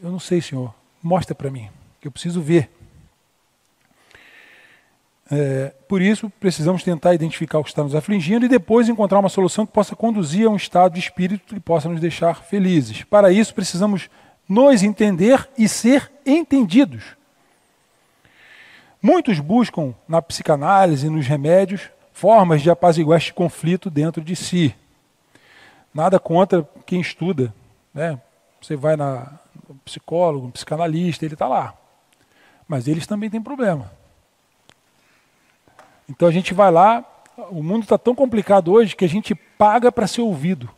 Eu 0.02 0.10
não 0.10 0.18
sei, 0.18 0.40
Senhor. 0.40 0.74
Mostra 1.00 1.32
para 1.32 1.48
mim, 1.48 1.68
que 2.00 2.08
eu 2.08 2.12
preciso 2.12 2.40
ver. 2.40 2.70
É, 5.30 5.72
por 5.86 6.02
isso, 6.02 6.28
precisamos 6.40 6.82
tentar 6.82 7.14
identificar 7.14 7.60
o 7.60 7.64
que 7.64 7.70
está 7.70 7.84
nos 7.84 7.94
afligindo 7.94 8.44
e 8.44 8.48
depois 8.48 8.88
encontrar 8.88 9.20
uma 9.20 9.28
solução 9.28 9.64
que 9.64 9.72
possa 9.72 9.94
conduzir 9.94 10.48
a 10.48 10.50
um 10.50 10.56
estado 10.56 10.94
de 10.94 11.00
espírito 11.00 11.54
que 11.54 11.60
possa 11.60 11.88
nos 11.88 12.00
deixar 12.00 12.42
felizes. 12.42 13.04
Para 13.04 13.30
isso, 13.30 13.54
precisamos 13.54 14.10
nos 14.48 14.82
entender 14.82 15.48
e 15.56 15.68
ser 15.68 16.10
entendidos. 16.26 17.16
Muitos 19.00 19.40
buscam 19.40 19.94
na 20.06 20.20
psicanálise 20.20 21.08
nos 21.08 21.26
remédios 21.26 21.90
formas 22.12 22.62
de 22.62 22.70
apaziguar 22.70 23.18
este 23.18 23.32
conflito 23.32 23.90
dentro 23.90 24.22
de 24.22 24.36
si. 24.36 24.74
Nada 25.94 26.18
contra 26.18 26.66
quem 26.86 27.00
estuda. 27.00 27.52
Né? 27.92 28.18
Você 28.60 28.76
vai 28.76 28.96
na 28.96 29.40
no 29.68 29.74
psicólogo, 29.84 30.50
psicanalista, 30.50 31.24
ele 31.24 31.34
está 31.34 31.48
lá. 31.48 31.74
Mas 32.68 32.86
eles 32.86 33.06
também 33.06 33.30
têm 33.30 33.42
problema. 33.42 33.90
Então 36.08 36.28
a 36.28 36.30
gente 36.30 36.52
vai 36.52 36.70
lá, 36.70 37.04
o 37.50 37.62
mundo 37.62 37.82
está 37.82 37.96
tão 37.96 38.14
complicado 38.14 38.72
hoje 38.72 38.94
que 38.94 39.04
a 39.04 39.08
gente 39.08 39.34
paga 39.34 39.90
para 39.90 40.06
ser 40.06 40.20
ouvido. 40.20 40.68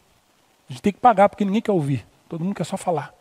A 0.69 0.73
gente 0.73 0.83
tem 0.83 0.93
que 0.93 1.00
pagar 1.00 1.29
porque 1.29 1.45
ninguém 1.45 1.61
quer 1.61 1.73
ouvir. 1.73 2.07
Todo 2.29 2.45
mundo 2.45 2.55
quer 2.55 2.64
só 2.64 2.76
falar. 2.76 3.12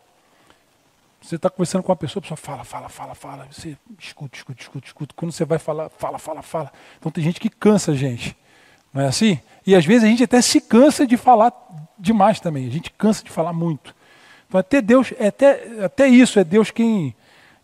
Você 1.24 1.36
está 1.36 1.48
conversando 1.48 1.82
com 1.82 1.90
uma 1.90 1.96
pessoa, 1.96 2.20
a 2.20 2.22
pessoa 2.22 2.36
fala, 2.36 2.64
fala, 2.64 2.88
fala, 2.90 3.14
fala. 3.14 3.48
Você 3.50 3.78
escuta, 3.98 4.36
escuta, 4.36 4.60
escuta, 4.60 4.86
escuta. 4.86 5.14
Quando 5.16 5.32
você 5.32 5.42
vai 5.46 5.58
falar, 5.58 5.88
fala, 5.88 6.18
fala, 6.18 6.42
fala. 6.42 6.70
Então 6.98 7.10
tem 7.10 7.24
gente 7.24 7.40
que 7.40 7.48
cansa 7.48 7.92
a 7.92 7.94
gente. 7.94 8.36
Não 8.92 9.00
é 9.00 9.06
assim? 9.06 9.40
E 9.66 9.74
às 9.74 9.86
vezes 9.86 10.04
a 10.04 10.06
gente 10.06 10.22
até 10.22 10.42
se 10.42 10.60
cansa 10.60 11.06
de 11.06 11.16
falar 11.16 11.50
demais 11.98 12.40
também. 12.40 12.66
A 12.66 12.70
gente 12.70 12.90
cansa 12.90 13.24
de 13.24 13.30
falar 13.30 13.54
muito. 13.54 13.96
Então 14.46 14.60
até 14.60 14.82
Deus, 14.82 15.14
é 15.18 15.28
até, 15.28 15.82
até 15.82 16.06
isso 16.06 16.38
é 16.38 16.44
Deus 16.44 16.70
quem, 16.70 17.16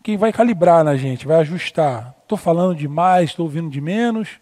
quem 0.03 0.17
vai 0.17 0.33
calibrar 0.33 0.83
na 0.83 0.97
gente, 0.97 1.27
vai 1.27 1.41
ajustar. 1.41 2.15
Estou 2.23 2.39
falando 2.39 2.75
demais, 2.75 3.29
estou 3.29 3.45
ouvindo 3.45 3.69
de 3.69 3.81
menos, 3.81 4.41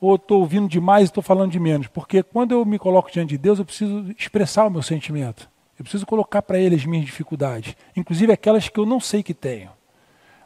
ou 0.00 0.16
estou 0.16 0.40
ouvindo 0.40 0.68
demais 0.68 1.02
e 1.02 1.10
estou 1.10 1.22
falando 1.22 1.52
de 1.52 1.60
menos. 1.60 1.86
Porque 1.86 2.24
quando 2.24 2.50
eu 2.50 2.64
me 2.64 2.76
coloco 2.76 3.08
diante 3.08 3.30
de 3.30 3.38
Deus, 3.38 3.60
eu 3.60 3.64
preciso 3.64 4.12
expressar 4.18 4.66
o 4.66 4.70
meu 4.70 4.82
sentimento. 4.82 5.48
Eu 5.78 5.84
preciso 5.84 6.04
colocar 6.04 6.42
para 6.42 6.58
ele 6.58 6.74
as 6.74 6.84
minhas 6.84 7.06
dificuldades, 7.06 7.76
inclusive 7.94 8.32
aquelas 8.32 8.68
que 8.68 8.80
eu 8.80 8.84
não 8.84 8.98
sei 8.98 9.22
que 9.22 9.32
tenho, 9.32 9.70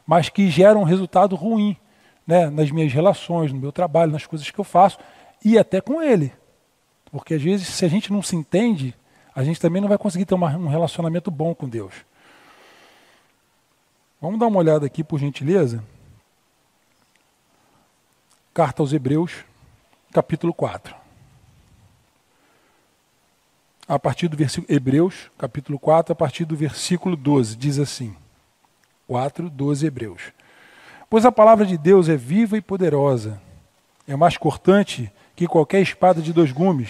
mas 0.05 0.29
que 0.29 0.47
geram 0.49 0.81
um 0.81 0.85
resultado 0.85 1.35
ruim 1.35 1.75
né, 2.25 2.49
nas 2.49 2.69
minhas 2.69 2.93
relações, 2.93 3.51
no 3.51 3.59
meu 3.59 3.71
trabalho, 3.71 4.11
nas 4.11 4.27
coisas 4.27 4.49
que 4.49 4.59
eu 4.59 4.63
faço 4.63 4.99
e 5.43 5.57
até 5.57 5.81
com 5.81 6.01
ele. 6.01 6.31
Porque 7.11 7.33
às 7.33 7.41
vezes, 7.41 7.67
se 7.67 7.83
a 7.83 7.87
gente 7.87 8.13
não 8.13 8.21
se 8.21 8.35
entende, 8.35 8.95
a 9.35 9.43
gente 9.43 9.59
também 9.59 9.81
não 9.81 9.89
vai 9.89 9.97
conseguir 9.97 10.25
ter 10.25 10.35
uma, 10.35 10.55
um 10.55 10.67
relacionamento 10.67 11.31
bom 11.31 11.55
com 11.55 11.67
Deus. 11.67 11.93
Vamos 14.21 14.39
dar 14.39 14.47
uma 14.47 14.59
olhada 14.59 14.85
aqui, 14.85 15.03
por 15.03 15.19
gentileza. 15.19 15.83
Carta 18.53 18.83
aos 18.83 18.93
Hebreus, 18.93 19.43
capítulo 20.11 20.53
4. 20.53 21.02
A 23.87 23.99
partir 23.99 24.27
do 24.27 24.37
versículo 24.37 24.73
Hebreus, 24.73 25.29
capítulo 25.37 25.77
4, 25.77 26.13
a 26.13 26.15
partir 26.15 26.45
do 26.45 26.55
versículo 26.55 27.15
12, 27.15 27.55
diz 27.55 27.79
assim: 27.79 28.15
4, 29.07 29.49
12 29.49 29.85
Hebreus. 29.85 30.21
Pois 31.09 31.25
a 31.25 31.31
palavra 31.31 31.65
de 31.65 31.77
Deus 31.77 32.09
é 32.09 32.15
viva 32.15 32.57
e 32.57 32.61
poderosa, 32.61 33.41
é 34.07 34.15
mais 34.15 34.37
cortante 34.37 35.11
que 35.35 35.47
qualquer 35.47 35.81
espada 35.81 36.21
de 36.21 36.33
dois 36.33 36.51
gumes, 36.51 36.89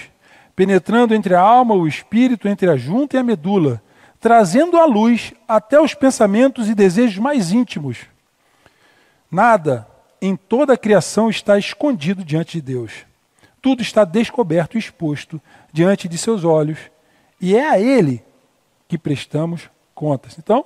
penetrando 0.55 1.15
entre 1.15 1.33
a 1.33 1.41
alma, 1.41 1.73
o 1.73 1.87
espírito, 1.87 2.47
entre 2.47 2.69
a 2.69 2.77
junta 2.77 3.17
e 3.17 3.19
a 3.19 3.23
medula, 3.23 3.81
trazendo 4.19 4.77
à 4.77 4.85
luz 4.85 5.33
até 5.47 5.81
os 5.81 5.93
pensamentos 5.93 6.69
e 6.69 6.75
desejos 6.75 7.17
mais 7.17 7.51
íntimos. 7.51 7.97
Nada 9.29 9.87
em 10.21 10.35
toda 10.35 10.73
a 10.73 10.77
criação 10.77 11.29
está 11.29 11.57
escondido 11.57 12.23
diante 12.23 12.61
de 12.61 12.61
Deus. 12.61 13.05
Tudo 13.61 13.81
está 13.81 14.05
descoberto 14.05 14.75
e 14.75 14.79
exposto 14.79 15.41
diante 15.73 16.07
de 16.07 16.17
seus 16.17 16.45
olhos, 16.45 16.77
e 17.41 17.57
é 17.57 17.67
a 17.67 17.79
Ele 17.79 18.23
que 18.87 18.97
prestamos 18.97 19.69
contas. 19.95 20.37
Então, 20.37 20.63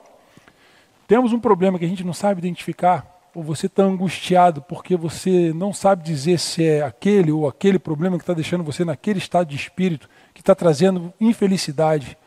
temos 1.07 1.31
um 1.31 1.39
problema 1.39 1.79
que 1.79 1.85
a 1.85 1.87
gente 1.87 2.03
não 2.03 2.13
sabe 2.13 2.39
identificar, 2.39 3.17
ou 3.33 3.41
você 3.41 3.67
está 3.67 3.83
angustiado 3.83 4.61
porque 4.61 4.97
você 4.97 5.53
não 5.53 5.73
sabe 5.73 6.03
dizer 6.03 6.37
se 6.37 6.65
é 6.65 6.81
aquele 6.81 7.31
ou 7.31 7.47
aquele 7.47 7.79
problema 7.79 8.17
que 8.17 8.23
está 8.23 8.33
deixando 8.33 8.63
você 8.63 8.83
naquele 8.83 9.19
estado 9.19 9.47
de 9.47 9.55
espírito, 9.55 10.09
que 10.33 10.41
está 10.41 10.53
trazendo 10.53 11.13
infelicidade, 11.21 12.17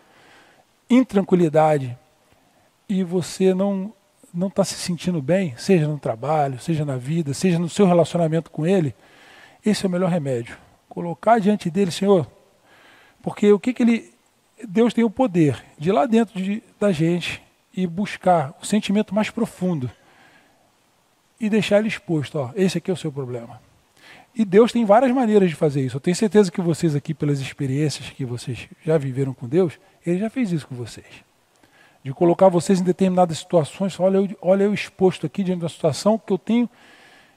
intranquilidade, 0.88 1.96
e 2.88 3.04
você 3.04 3.52
não 3.54 3.92
não 4.32 4.46
está 4.46 4.62
se 4.62 4.74
sentindo 4.74 5.20
bem, 5.20 5.54
seja 5.56 5.88
no 5.88 5.98
trabalho, 5.98 6.60
seja 6.60 6.84
na 6.84 6.96
vida, 6.96 7.34
seja 7.34 7.58
no 7.58 7.68
seu 7.68 7.84
relacionamento 7.84 8.48
com 8.48 8.64
Ele, 8.64 8.94
esse 9.66 9.84
é 9.84 9.88
o 9.88 9.90
melhor 9.90 10.08
remédio. 10.08 10.56
Colocar 10.88 11.40
diante 11.40 11.68
dele, 11.68 11.90
Senhor, 11.90 12.28
porque 13.22 13.52
o 13.52 13.58
que, 13.58 13.72
que 13.72 13.82
ele. 13.82 14.12
Deus 14.68 14.92
tem 14.92 15.02
o 15.02 15.10
poder 15.10 15.64
de 15.78 15.88
ir 15.88 15.92
lá 15.92 16.04
dentro 16.04 16.40
de, 16.40 16.62
da 16.78 16.92
gente 16.92 17.42
e 17.74 17.86
buscar 17.86 18.54
o 18.60 18.66
sentimento 18.66 19.14
mais 19.14 19.30
profundo 19.30 19.90
e 21.40 21.48
deixar 21.48 21.78
ele 21.78 21.88
exposto. 21.88 22.38
Ó, 22.38 22.50
esse 22.54 22.76
aqui 22.78 22.90
é 22.90 22.94
o 22.94 22.96
seu 22.96 23.10
problema. 23.10 23.60
E 24.34 24.44
Deus 24.44 24.70
tem 24.70 24.84
várias 24.84 25.10
maneiras 25.12 25.48
de 25.48 25.56
fazer 25.56 25.84
isso. 25.84 25.96
Eu 25.96 26.00
tenho 26.00 26.14
certeza 26.14 26.52
que 26.52 26.60
vocês 26.60 26.94
aqui, 26.94 27.14
pelas 27.14 27.40
experiências 27.40 28.10
que 28.10 28.24
vocês 28.24 28.68
já 28.84 28.96
viveram 28.96 29.34
com 29.34 29.48
Deus, 29.48 29.78
Ele 30.06 30.18
já 30.18 30.30
fez 30.30 30.52
isso 30.52 30.66
com 30.66 30.74
vocês. 30.74 31.06
De 32.04 32.12
colocar 32.12 32.48
vocês 32.48 32.80
em 32.80 32.84
determinadas 32.84 33.38
situações, 33.38 33.98
olha 33.98 34.18
eu, 34.18 34.28
olha 34.40 34.64
eu 34.64 34.74
exposto 34.74 35.26
aqui 35.26 35.42
diante 35.42 35.60
da 35.60 35.68
situação 35.68 36.18
que 36.18 36.32
eu 36.32 36.38
tenho 36.38 36.68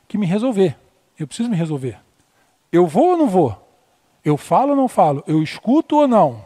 que 0.08 0.18
me 0.18 0.26
resolver. 0.26 0.78
Eu 1.18 1.26
preciso 1.26 1.50
me 1.50 1.56
resolver. 1.56 1.98
Eu 2.72 2.86
vou 2.86 3.12
ou 3.12 3.18
não 3.18 3.28
vou? 3.28 3.63
Eu 4.24 4.38
falo 4.38 4.72
ou 4.72 4.76
não 4.76 4.88
falo? 4.88 5.24
Eu 5.28 5.42
escuto 5.44 5.98
ou 5.98 6.08
não? 6.08 6.44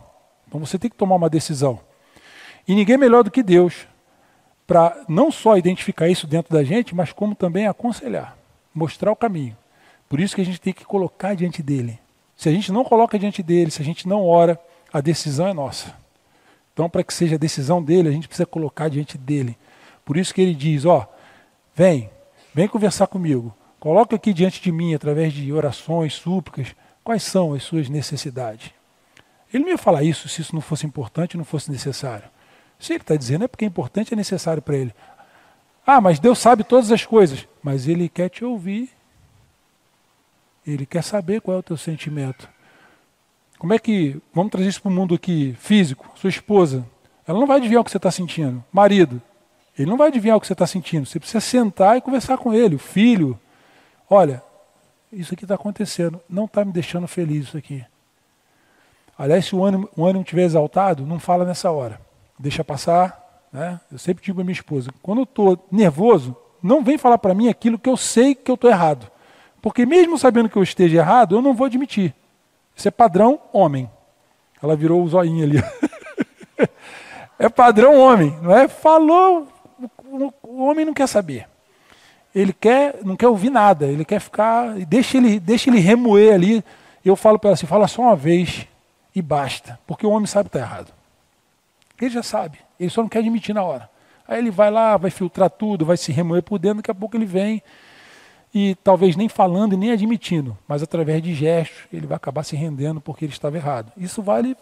Então 0.48 0.60
você 0.60 0.80
tem 0.80 0.90
que 0.90 0.98
tomar 0.98 1.16
uma 1.16 1.30
decisão. 1.30 1.80
E 2.68 2.74
ninguém 2.76 2.98
melhor 2.98 3.24
do 3.24 3.32
que 3.32 3.44
Deus 3.44 3.88
para 4.68 5.06
não 5.08 5.32
só 5.32 5.58
identificar 5.58 6.10
isso 6.10 6.28
dentro 6.28 6.54
da 6.54 6.64
gente, 6.64 6.94
mas 6.94 7.14
como 7.14 7.34
também 7.34 7.68
aconselhar, 7.68 8.38
mostrar 8.74 9.12
o 9.12 9.16
caminho. 9.16 9.56
Por 10.10 10.20
isso 10.20 10.36
que 10.36 10.42
a 10.42 10.46
gente 10.46 10.60
tem 10.60 10.74
que 10.74 10.84
colocar 10.84 11.36
diante 11.36 11.64
dele. 11.64 11.98
Se 12.36 12.50
a 12.50 12.52
gente 12.52 12.72
não 12.72 12.84
coloca 12.84 13.18
diante 13.18 13.42
dele, 13.42 13.72
se 13.72 13.82
a 13.82 13.86
gente 13.86 14.08
não 14.08 14.26
ora, 14.28 14.60
a 14.92 15.00
decisão 15.00 15.48
é 15.48 15.54
nossa. 15.54 15.96
Então, 16.74 16.90
para 16.90 17.04
que 17.04 17.14
seja 17.14 17.36
a 17.36 17.40
decisão 17.40 17.82
dele, 17.82 18.10
a 18.10 18.12
gente 18.12 18.28
precisa 18.28 18.46
colocar 18.46 18.90
diante 18.90 19.18
dele. 19.18 19.58
Por 20.06 20.18
isso 20.18 20.34
que 20.34 20.42
ele 20.42 20.54
diz: 20.54 20.86
Ó, 20.86 21.08
vem, 21.74 22.10
vem 22.54 22.68
conversar 22.68 23.08
comigo. 23.08 23.56
Coloca 23.80 24.16
aqui 24.16 24.34
diante 24.34 24.62
de 24.62 24.72
mim, 24.72 24.94
através 24.94 25.34
de 25.34 25.52
orações, 25.52 26.14
súplicas, 26.14 26.76
quais 27.08 27.24
são 27.24 27.54
as 27.54 27.64
suas 27.64 27.88
necessidades. 27.88 28.70
Ele 29.54 29.64
não 29.64 29.72
ia 29.72 29.78
falar 29.78 30.04
isso 30.04 30.28
se 30.28 30.42
isso 30.42 30.54
não 30.54 30.60
fosse 30.60 30.86
importante, 30.86 31.38
não 31.38 31.46
fosse 31.46 31.72
necessário. 31.72 32.28
Se 32.78 32.92
ele 32.92 33.00
está 33.02 33.16
dizendo 33.16 33.46
é 33.46 33.48
porque 33.48 33.64
é 33.64 33.68
importante, 33.68 34.14
é 34.14 34.18
necessário 34.18 34.62
para 34.62 34.76
ele. 34.76 34.94
Ah, 35.86 36.02
mas 36.02 36.20
Deus 36.20 36.38
sabe 36.38 36.66
todas 36.66 36.92
as 36.92 37.06
coisas. 37.06 37.48
Mas 37.64 37.88
Ele 37.88 38.10
quer 38.10 38.28
te 38.28 38.44
ouvir. 38.44 38.90
Ele 40.66 40.86
quer 40.86 41.02
saber 41.02 41.40
qual 41.40 41.56
é 41.56 41.60
o 41.62 41.64
teu 41.64 41.78
sentimento. 41.78 42.50
Como 43.58 43.74
é 43.74 43.80
que. 43.80 44.22
Vamos 44.34 44.52
trazer 44.52 44.68
isso 44.68 44.82
para 44.82 44.92
o 44.92 44.94
mundo 44.94 45.16
aqui 45.16 45.56
físico. 45.62 46.12
Sua 46.14 46.30
esposa. 46.30 46.86
Ela 47.26 47.40
não 47.40 47.48
vai 47.48 47.56
adivinhar 47.56 47.80
o 47.80 47.86
que 47.86 47.92
você 47.92 47.96
está 47.96 48.12
sentindo. 48.12 48.62
Marido. 48.70 49.22
Ele 49.80 49.90
não 49.90 49.96
vai 49.96 50.10
adivinhar 50.10 50.36
o 50.36 50.42
que 50.42 50.48
você 50.48 50.52
está 50.52 50.68
sentindo. 50.68 51.06
Você 51.06 51.22
precisa 51.22 51.40
sentar 51.40 51.96
e 51.96 52.02
conversar 52.02 52.38
com 52.38 52.54
ele. 52.54 52.76
O 52.76 52.80
filho. 52.80 53.40
Olha, 54.10 54.44
isso 55.12 55.34
aqui 55.34 55.46
está 55.46 55.56
acontecendo. 55.56 56.22
Não 56.30 56.46
está 56.46 56.64
me 56.64 56.72
deixando 56.72 57.08
feliz 57.08 57.48
isso 57.48 57.58
aqui. 57.58 57.86
Aliás, 59.18 59.46
se 59.46 59.56
o 59.56 59.64
ânimo, 59.64 59.90
o 59.96 60.06
ânimo 60.06 60.26
exaltado, 60.36 61.06
não 61.06 61.20
fala 61.20 61.44
nessa 61.44 61.72
hora 61.72 62.00
deixa 62.38 62.64
passar. 62.64 63.48
Né? 63.52 63.80
Eu 63.92 63.98
sempre 63.98 64.24
digo 64.24 64.36
para 64.36 64.44
minha 64.44 64.54
esposa: 64.54 64.92
quando 65.02 65.20
eu 65.20 65.24
estou 65.24 65.68
nervoso, 65.72 66.36
não 66.62 66.84
vem 66.84 66.98
falar 66.98 67.18
para 67.18 67.34
mim 67.34 67.50
aquilo 67.50 67.80
que 67.80 67.90
eu 67.90 67.98
sei 67.98 68.36
que 68.36 68.52
eu 68.52 68.56
estou 68.56 68.70
errado. 68.70 69.10
Porque 69.62 69.86
mesmo 69.86 70.18
sabendo 70.18 70.50
que 70.50 70.56
eu 70.56 70.64
esteja 70.64 70.98
errado, 70.98 71.36
eu 71.36 71.42
não 71.42 71.54
vou 71.54 71.66
admitir. 71.66 72.14
Isso 72.76 72.88
é 72.88 72.92
padrão 72.92 73.40
homem. 73.52 73.90
Ela 74.62 74.76
virou 74.76 75.04
o 75.04 75.08
zoinho 75.08 75.44
ali. 75.44 75.58
é 77.40 77.50
padrão 77.50 78.00
homem, 78.00 78.38
não 78.42 78.56
é? 78.56 78.68
Falou, 78.68 79.48
o 80.44 80.64
homem 80.64 80.86
não 80.86 80.94
quer 80.94 81.08
saber. 81.08 81.48
Ele 82.38 82.54
quer, 82.54 83.00
não 83.04 83.16
quer 83.16 83.28
ouvir 83.28 83.50
nada, 83.50 83.88
ele 83.88 84.06
quer 84.06 84.20
ficar, 84.20 84.76
deixa 84.86 85.18
ele, 85.18 85.40
deixa 85.40 85.72
ele 85.72 85.80
remoer 85.80 86.36
ali. 86.36 86.64
Eu 87.04 87.16
falo 87.16 87.40
para 87.40 87.50
ela 87.50 87.54
assim, 87.56 87.66
fala 87.66 87.88
só 87.88 88.04
uma 88.04 88.16
vez 88.16 88.68
e 89.16 89.22
basta, 89.24 89.80
porque 89.88 90.06
o 90.06 90.12
homem 90.12 90.28
sabe 90.28 90.48
que 90.48 90.56
está 90.56 90.68
errado. 90.68 90.94
Ele 92.00 92.12
já 92.12 92.22
sabe, 92.22 92.60
ele 92.80 92.92
só 92.92 93.02
não 93.02 93.10
quer 93.10 93.20
admitir 93.20 93.56
na 93.56 93.64
hora. 93.64 93.90
Aí 94.28 94.38
ele 94.38 94.52
vai 94.52 94.70
lá, 94.70 94.98
vai 94.98 95.10
filtrar 95.10 95.50
tudo, 95.50 95.84
vai 95.84 95.98
se 95.98 96.12
remoer 96.12 96.44
por 96.44 96.60
dentro, 96.60 96.78
daqui 96.78 96.92
a 96.92 96.96
pouco 96.96 97.18
ele 97.18 97.26
vem 97.26 97.64
e 98.54 98.76
talvez 98.84 99.16
nem 99.16 99.28
falando 99.28 99.74
e 99.74 99.78
nem 99.78 99.92
admitindo, 99.92 100.56
mas 100.68 100.84
através 100.84 101.24
de 101.24 101.34
gestos 101.34 101.86
ele 101.92 102.06
vai 102.06 102.18
acabar 102.18 102.44
se 102.44 102.56
rendendo 102.56 103.02
porque 103.02 103.26
ele 103.26 103.34
estava 103.34 103.58
errado. 103.58 103.92
Isso 103.98 104.22
vale 104.22 104.56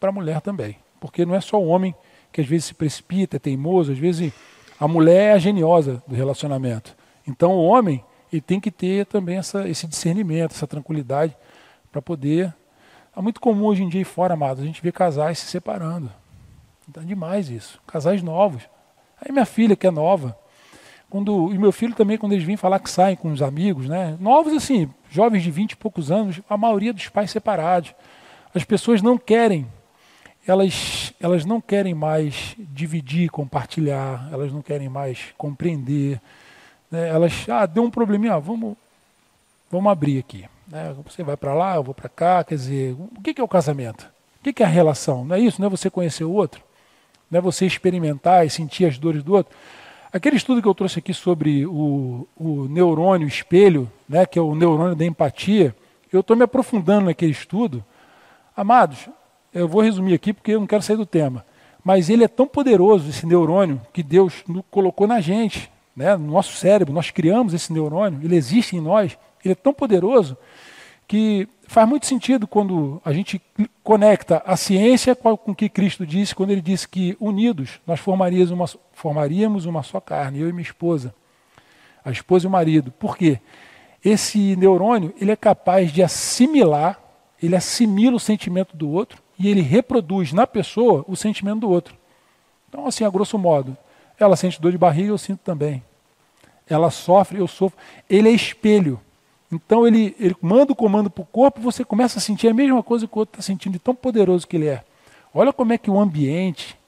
para 0.00 0.08
a 0.08 0.12
mulher 0.12 0.40
também, 0.40 0.78
porque 0.98 1.26
não 1.26 1.34
é 1.34 1.42
só 1.42 1.60
o 1.60 1.66
homem 1.66 1.94
que 2.32 2.40
às 2.40 2.46
vezes 2.46 2.66
se 2.66 2.74
precipita, 2.74 3.36
é 3.36 3.38
teimoso, 3.38 3.92
às 3.92 3.98
vezes 3.98 4.32
a 4.80 4.88
mulher 4.88 5.30
é 5.30 5.32
a 5.32 5.38
geniosa 5.38 6.02
do 6.06 6.14
relacionamento. 6.14 7.01
Então 7.26 7.52
o 7.52 7.64
homem 7.64 8.04
ele 8.32 8.40
tem 8.40 8.58
que 8.58 8.70
ter 8.70 9.06
também 9.06 9.36
essa, 9.36 9.68
esse 9.68 9.86
discernimento, 9.86 10.52
essa 10.52 10.66
tranquilidade 10.66 11.36
para 11.90 12.00
poder. 12.00 12.54
É 13.14 13.20
muito 13.20 13.40
comum 13.40 13.66
hoje 13.66 13.82
em 13.82 13.88
dia 13.88 14.04
fora, 14.06 14.34
amados, 14.34 14.62
a 14.62 14.66
gente 14.66 14.82
vê 14.82 14.90
casais 14.90 15.38
se 15.38 15.46
separando. 15.46 16.10
Então, 16.88 17.04
demais 17.04 17.50
isso. 17.50 17.80
Casais 17.86 18.22
novos. 18.22 18.62
Aí 19.20 19.30
minha 19.30 19.46
filha, 19.46 19.76
que 19.76 19.86
é 19.86 19.90
nova, 19.90 20.36
quando, 21.08 21.52
e 21.52 21.58
meu 21.58 21.72
filho 21.72 21.94
também, 21.94 22.16
quando 22.16 22.32
eles 22.32 22.44
vêm 22.44 22.56
falar 22.56 22.78
que 22.78 22.90
saem 22.90 23.16
com 23.16 23.30
os 23.30 23.42
amigos, 23.42 23.86
né? 23.86 24.16
Novos 24.18 24.54
assim, 24.54 24.88
jovens 25.10 25.42
de 25.42 25.50
20 25.50 25.72
e 25.72 25.76
poucos 25.76 26.10
anos, 26.10 26.40
a 26.48 26.56
maioria 26.56 26.92
dos 26.92 27.08
pais 27.08 27.30
separados. 27.30 27.94
As 28.54 28.64
pessoas 28.64 29.02
não 29.02 29.18
querem, 29.18 29.66
elas, 30.46 31.12
elas 31.20 31.44
não 31.44 31.60
querem 31.60 31.94
mais 31.94 32.56
dividir, 32.58 33.30
compartilhar, 33.30 34.28
elas 34.32 34.50
não 34.52 34.62
querem 34.62 34.88
mais 34.88 35.34
compreender. 35.36 36.18
Né? 36.92 37.08
Elas, 37.08 37.48
ah, 37.48 37.64
deu 37.64 37.82
um 37.82 37.90
probleminha, 37.90 38.38
vamos, 38.38 38.76
vamos 39.70 39.90
abrir 39.90 40.18
aqui. 40.18 40.44
Né? 40.68 40.94
Você 41.04 41.22
vai 41.22 41.36
para 41.36 41.54
lá, 41.54 41.76
eu 41.76 41.82
vou 41.82 41.94
para 41.94 42.10
cá, 42.10 42.44
quer 42.44 42.54
dizer, 42.54 42.94
o 42.94 43.22
que 43.22 43.40
é 43.40 43.42
o 43.42 43.48
casamento? 43.48 44.06
O 44.38 44.52
que 44.52 44.62
é 44.62 44.66
a 44.66 44.68
relação? 44.68 45.24
Não 45.24 45.34
é 45.34 45.40
isso? 45.40 45.60
Não 45.60 45.68
é 45.68 45.70
você 45.70 45.88
conhecer 45.88 46.24
o 46.24 46.32
outro? 46.32 46.62
Não 47.30 47.38
é 47.38 47.40
você 47.40 47.64
experimentar 47.64 48.46
e 48.46 48.50
sentir 48.50 48.84
as 48.84 48.98
dores 48.98 49.22
do 49.22 49.32
outro? 49.32 49.56
Aquele 50.12 50.36
estudo 50.36 50.60
que 50.60 50.68
eu 50.68 50.74
trouxe 50.74 50.98
aqui 50.98 51.14
sobre 51.14 51.64
o, 51.64 52.28
o 52.36 52.68
neurônio 52.68 53.26
espelho, 53.26 53.90
né, 54.06 54.26
que 54.26 54.38
é 54.38 54.42
o 54.42 54.54
neurônio 54.54 54.94
da 54.94 55.06
empatia, 55.06 55.74
eu 56.12 56.20
estou 56.20 56.36
me 56.36 56.42
aprofundando 56.44 57.06
naquele 57.06 57.32
estudo. 57.32 57.82
Amados, 58.54 59.08
eu 59.54 59.66
vou 59.66 59.80
resumir 59.80 60.12
aqui 60.12 60.34
porque 60.34 60.50
eu 60.50 60.60
não 60.60 60.66
quero 60.66 60.82
sair 60.82 60.96
do 60.96 61.06
tema. 61.06 61.46
Mas 61.82 62.10
ele 62.10 62.22
é 62.22 62.28
tão 62.28 62.46
poderoso, 62.46 63.08
esse 63.08 63.24
neurônio, 63.24 63.80
que 63.92 64.02
Deus 64.02 64.44
colocou 64.70 65.06
na 65.06 65.20
gente, 65.22 65.72
né, 65.96 66.16
no 66.16 66.32
nosso 66.32 66.56
cérebro. 66.56 66.92
Nós 66.92 67.10
criamos 67.10 67.54
esse 67.54 67.72
neurônio, 67.72 68.20
ele 68.22 68.36
existe 68.36 68.76
em 68.76 68.80
nós. 68.80 69.16
Ele 69.44 69.52
é 69.52 69.56
tão 69.56 69.72
poderoso 69.72 70.36
que 71.06 71.48
faz 71.66 71.88
muito 71.88 72.06
sentido 72.06 72.46
quando 72.46 73.00
a 73.04 73.12
gente 73.12 73.40
conecta 73.82 74.42
a 74.46 74.56
ciência 74.56 75.14
com 75.14 75.32
o 75.32 75.54
que 75.54 75.68
Cristo 75.68 76.06
disse, 76.06 76.34
quando 76.34 76.50
ele 76.50 76.60
disse 76.60 76.88
que 76.88 77.16
unidos 77.20 77.80
nós 77.86 78.00
formaríamos 78.00 78.50
uma, 78.50 78.66
formaríamos 78.92 79.66
uma 79.66 79.82
só 79.82 80.00
carne, 80.00 80.40
eu 80.40 80.48
e 80.48 80.52
minha 80.52 80.62
esposa, 80.62 81.14
a 82.04 82.10
esposa 82.10 82.46
e 82.46 82.48
o 82.48 82.50
marido. 82.50 82.92
Por 82.92 83.16
quê? 83.16 83.40
Esse 84.04 84.56
neurônio 84.56 85.14
ele 85.20 85.30
é 85.30 85.36
capaz 85.36 85.92
de 85.92 86.02
assimilar, 86.02 86.98
ele 87.42 87.56
assimila 87.56 88.16
o 88.16 88.20
sentimento 88.20 88.76
do 88.76 88.90
outro 88.90 89.22
e 89.38 89.48
ele 89.48 89.60
reproduz 89.60 90.32
na 90.32 90.46
pessoa 90.46 91.04
o 91.08 91.16
sentimento 91.16 91.60
do 91.60 91.70
outro. 91.70 91.96
Então, 92.68 92.86
assim, 92.86 93.04
a 93.04 93.10
grosso 93.10 93.38
modo, 93.38 93.76
ela 94.18 94.36
sente 94.36 94.60
dor 94.60 94.72
de 94.72 94.78
barriga, 94.78 95.08
eu 95.08 95.18
sinto 95.18 95.40
também. 95.40 95.82
Ela 96.68 96.90
sofre, 96.90 97.38
eu 97.38 97.48
sofro. 97.48 97.78
Ele 98.08 98.28
é 98.28 98.32
espelho. 98.32 99.00
Então 99.50 99.86
ele, 99.86 100.16
ele 100.18 100.34
manda 100.40 100.72
o 100.72 100.76
comando 100.76 101.10
para 101.10 101.22
o 101.22 101.26
corpo, 101.26 101.60
você 101.60 101.84
começa 101.84 102.18
a 102.18 102.22
sentir 102.22 102.48
a 102.48 102.54
mesma 102.54 102.82
coisa 102.82 103.06
que 103.06 103.14
o 103.14 103.18
outro 103.18 103.34
está 103.34 103.42
sentindo, 103.42 103.74
de 103.74 103.78
tão 103.78 103.94
poderoso 103.94 104.48
que 104.48 104.56
ele 104.56 104.68
é. 104.68 104.82
Olha 105.34 105.52
como 105.52 105.72
é 105.72 105.78
que 105.78 105.90
o 105.90 106.00
ambiente, 106.00 106.78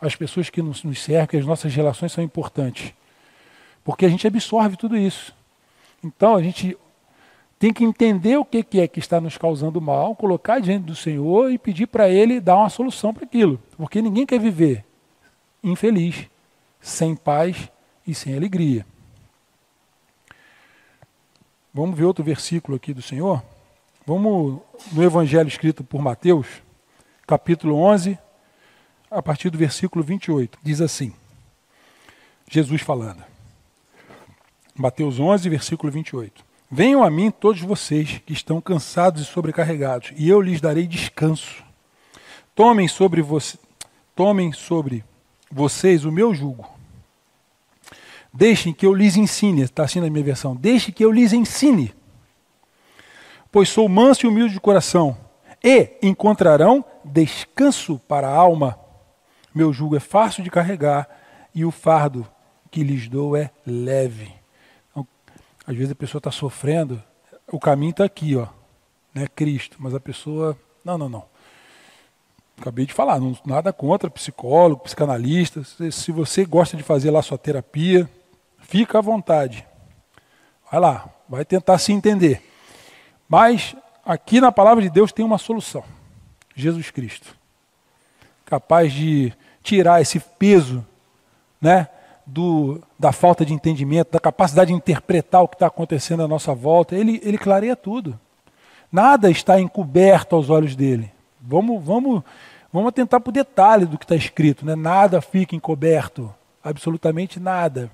as 0.00 0.16
pessoas 0.16 0.48
que 0.48 0.62
nos, 0.62 0.82
nos 0.82 1.02
cercam, 1.02 1.38
as 1.38 1.44
nossas 1.44 1.74
relações 1.74 2.12
são 2.12 2.24
importantes. 2.24 2.94
Porque 3.82 4.06
a 4.06 4.08
gente 4.08 4.26
absorve 4.26 4.76
tudo 4.76 4.96
isso. 4.96 5.34
Então 6.02 6.34
a 6.34 6.42
gente 6.42 6.76
tem 7.58 7.72
que 7.72 7.84
entender 7.84 8.38
o 8.38 8.44
que, 8.44 8.62
que 8.62 8.80
é 8.80 8.88
que 8.88 8.98
está 8.98 9.20
nos 9.20 9.36
causando 9.36 9.80
mal, 9.80 10.14
colocar 10.14 10.58
diante 10.58 10.84
do 10.84 10.94
Senhor 10.94 11.50
e 11.50 11.58
pedir 11.58 11.86
para 11.86 12.08
Ele 12.08 12.40
dar 12.40 12.56
uma 12.56 12.70
solução 12.70 13.12
para 13.12 13.24
aquilo. 13.24 13.60
Porque 13.76 14.00
ninguém 14.00 14.24
quer 14.24 14.40
viver 14.40 14.84
infeliz, 15.62 16.26
sem 16.84 17.16
paz 17.16 17.70
e 18.06 18.14
sem 18.14 18.36
alegria. 18.36 18.86
Vamos 21.72 21.96
ver 21.96 22.04
outro 22.04 22.22
versículo 22.22 22.76
aqui 22.76 22.92
do 22.92 23.00
Senhor? 23.00 23.42
Vamos 24.06 24.60
no 24.92 25.02
Evangelho 25.02 25.48
escrito 25.48 25.82
por 25.82 26.02
Mateus, 26.02 26.46
capítulo 27.26 27.76
11, 27.76 28.18
a 29.10 29.22
partir 29.22 29.48
do 29.48 29.56
versículo 29.56 30.04
28. 30.04 30.58
Diz 30.62 30.82
assim: 30.82 31.14
Jesus 32.48 32.82
falando. 32.82 33.24
Mateus 34.76 35.18
11, 35.18 35.48
versículo 35.48 35.90
28. 35.90 36.44
Venham 36.70 37.02
a 37.02 37.10
mim 37.10 37.30
todos 37.30 37.62
vocês 37.62 38.20
que 38.26 38.34
estão 38.34 38.60
cansados 38.60 39.22
e 39.22 39.24
sobrecarregados, 39.24 40.12
e 40.16 40.28
eu 40.28 40.40
lhes 40.40 40.60
darei 40.60 40.86
descanso. 40.86 41.64
Tomem 42.54 42.88
sobre, 42.88 43.22
você, 43.22 43.58
tomem 44.14 44.52
sobre 44.52 45.02
vocês 45.50 46.04
o 46.04 46.12
meu 46.12 46.34
jugo. 46.34 46.73
Deixem 48.36 48.72
que 48.72 48.84
eu 48.84 48.92
lhes 48.92 49.16
ensine, 49.16 49.62
está 49.62 49.84
assim 49.84 50.00
na 50.00 50.10
minha 50.10 50.24
versão, 50.24 50.56
deixe 50.56 50.90
que 50.90 51.04
eu 51.04 51.12
lhes 51.12 51.32
ensine. 51.32 51.94
Pois 53.52 53.68
sou 53.68 53.88
manso 53.88 54.26
e 54.26 54.28
humilde 54.28 54.54
de 54.54 54.60
coração, 54.60 55.16
e 55.62 55.92
encontrarão 56.02 56.84
descanso 57.04 57.96
para 58.08 58.28
a 58.28 58.34
alma. 58.34 58.76
Meu 59.54 59.72
jugo 59.72 59.94
é 59.94 60.00
fácil 60.00 60.42
de 60.42 60.50
carregar, 60.50 61.08
e 61.54 61.64
o 61.64 61.70
fardo 61.70 62.26
que 62.72 62.82
lhes 62.82 63.08
dou 63.08 63.36
é 63.36 63.52
leve. 63.64 64.34
Às 65.64 65.76
vezes 65.76 65.92
a 65.92 65.94
pessoa 65.94 66.18
está 66.18 66.32
sofrendo, 66.32 67.00
o 67.52 67.60
caminho 67.60 67.90
está 67.90 68.04
aqui, 68.04 68.34
ó, 68.34 68.48
né, 69.14 69.28
Cristo, 69.28 69.76
mas 69.78 69.94
a 69.94 70.00
pessoa, 70.00 70.58
não, 70.84 70.98
não, 70.98 71.08
não. 71.08 71.24
Acabei 72.58 72.84
de 72.84 72.92
falar, 72.92 73.20
não, 73.20 73.38
nada 73.46 73.72
contra 73.72 74.10
psicólogo, 74.10 74.82
psicanalista. 74.82 75.62
Se, 75.62 75.92
se 75.92 76.12
você 76.12 76.44
gosta 76.44 76.76
de 76.76 76.82
fazer 76.82 77.12
lá 77.12 77.22
sua 77.22 77.38
terapia, 77.38 78.10
fica 78.74 78.98
à 78.98 79.00
vontade. 79.00 79.64
Vai 80.68 80.80
lá, 80.80 81.08
vai 81.28 81.44
tentar 81.44 81.78
se 81.78 81.92
entender. 81.92 82.42
Mas 83.28 83.76
aqui 84.04 84.40
na 84.40 84.50
palavra 84.50 84.82
de 84.82 84.90
Deus 84.90 85.12
tem 85.12 85.24
uma 85.24 85.38
solução: 85.38 85.84
Jesus 86.56 86.90
Cristo. 86.90 87.36
Capaz 88.44 88.92
de 88.92 89.32
tirar 89.62 90.02
esse 90.02 90.18
peso, 90.18 90.84
né? 91.60 91.88
do, 92.26 92.82
da 92.98 93.12
falta 93.12 93.44
de 93.44 93.54
entendimento, 93.54 94.10
da 94.10 94.18
capacidade 94.18 94.72
de 94.72 94.76
interpretar 94.76 95.42
o 95.42 95.48
que 95.48 95.54
está 95.54 95.68
acontecendo 95.68 96.24
à 96.24 96.28
nossa 96.28 96.52
volta, 96.52 96.96
ele, 96.96 97.20
ele 97.22 97.38
clareia 97.38 97.76
tudo. 97.76 98.18
Nada 98.90 99.30
está 99.30 99.60
encoberto 99.60 100.34
aos 100.34 100.50
olhos 100.50 100.74
dele. 100.74 101.12
Vamos, 101.40 101.84
vamos, 101.84 102.24
vamos 102.72 102.92
tentar 102.92 103.20
para 103.20 103.30
o 103.30 103.32
detalhe 103.32 103.86
do 103.86 103.98
que 103.98 104.04
está 104.04 104.16
escrito. 104.16 104.66
Né? 104.66 104.74
Nada 104.74 105.20
fica 105.20 105.54
encoberto, 105.54 106.34
absolutamente 106.62 107.38
nada. 107.38 107.88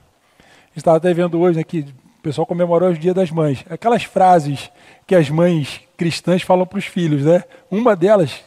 Estava 0.76 0.96
até 0.96 1.12
vendo 1.12 1.38
hoje 1.40 1.58
aqui, 1.58 1.82
né, 1.82 1.92
o 2.18 2.22
pessoal 2.22 2.46
comemorou 2.46 2.90
o 2.90 2.98
Dia 2.98 3.14
das 3.14 3.30
Mães. 3.30 3.64
Aquelas 3.68 4.04
frases 4.04 4.70
que 5.06 5.14
as 5.14 5.28
mães 5.30 5.80
cristãs 5.96 6.42
falam 6.42 6.66
para 6.66 6.78
os 6.78 6.84
filhos, 6.84 7.24
né? 7.24 7.44
Uma 7.70 7.96
delas 7.96 8.44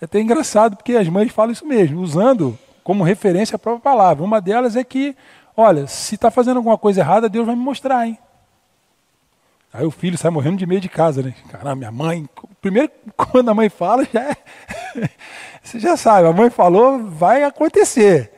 é 0.00 0.06
até 0.06 0.20
engraçado 0.20 0.76
porque 0.76 0.96
as 0.96 1.08
mães 1.08 1.30
falam 1.30 1.52
isso 1.52 1.66
mesmo, 1.66 2.00
usando 2.00 2.58
como 2.82 3.04
referência 3.04 3.56
a 3.56 3.58
própria 3.58 3.82
palavra. 3.82 4.24
Uma 4.24 4.40
delas 4.40 4.74
é 4.74 4.82
que, 4.82 5.14
olha, 5.56 5.86
se 5.86 6.14
está 6.14 6.30
fazendo 6.30 6.56
alguma 6.56 6.78
coisa 6.78 7.02
errada, 7.02 7.28
Deus 7.28 7.46
vai 7.46 7.54
me 7.54 7.62
mostrar, 7.62 8.06
hein? 8.06 8.18
Aí 9.72 9.84
o 9.84 9.90
filho 9.90 10.18
sai 10.18 10.30
morrendo 10.30 10.56
de 10.56 10.66
medo 10.66 10.80
de 10.80 10.88
casa, 10.88 11.22
né? 11.22 11.34
Caramba, 11.50 11.76
minha 11.76 11.92
mãe. 11.92 12.28
Primeiro, 12.60 12.90
quando 13.14 13.48
a 13.50 13.54
mãe 13.54 13.68
fala, 13.68 14.04
já 14.10 14.30
é... 14.30 14.36
Você 15.62 15.78
já 15.78 15.96
sabe, 15.96 16.26
a 16.26 16.32
mãe 16.32 16.48
falou, 16.48 17.04
vai 17.04 17.44
acontecer. 17.44 18.32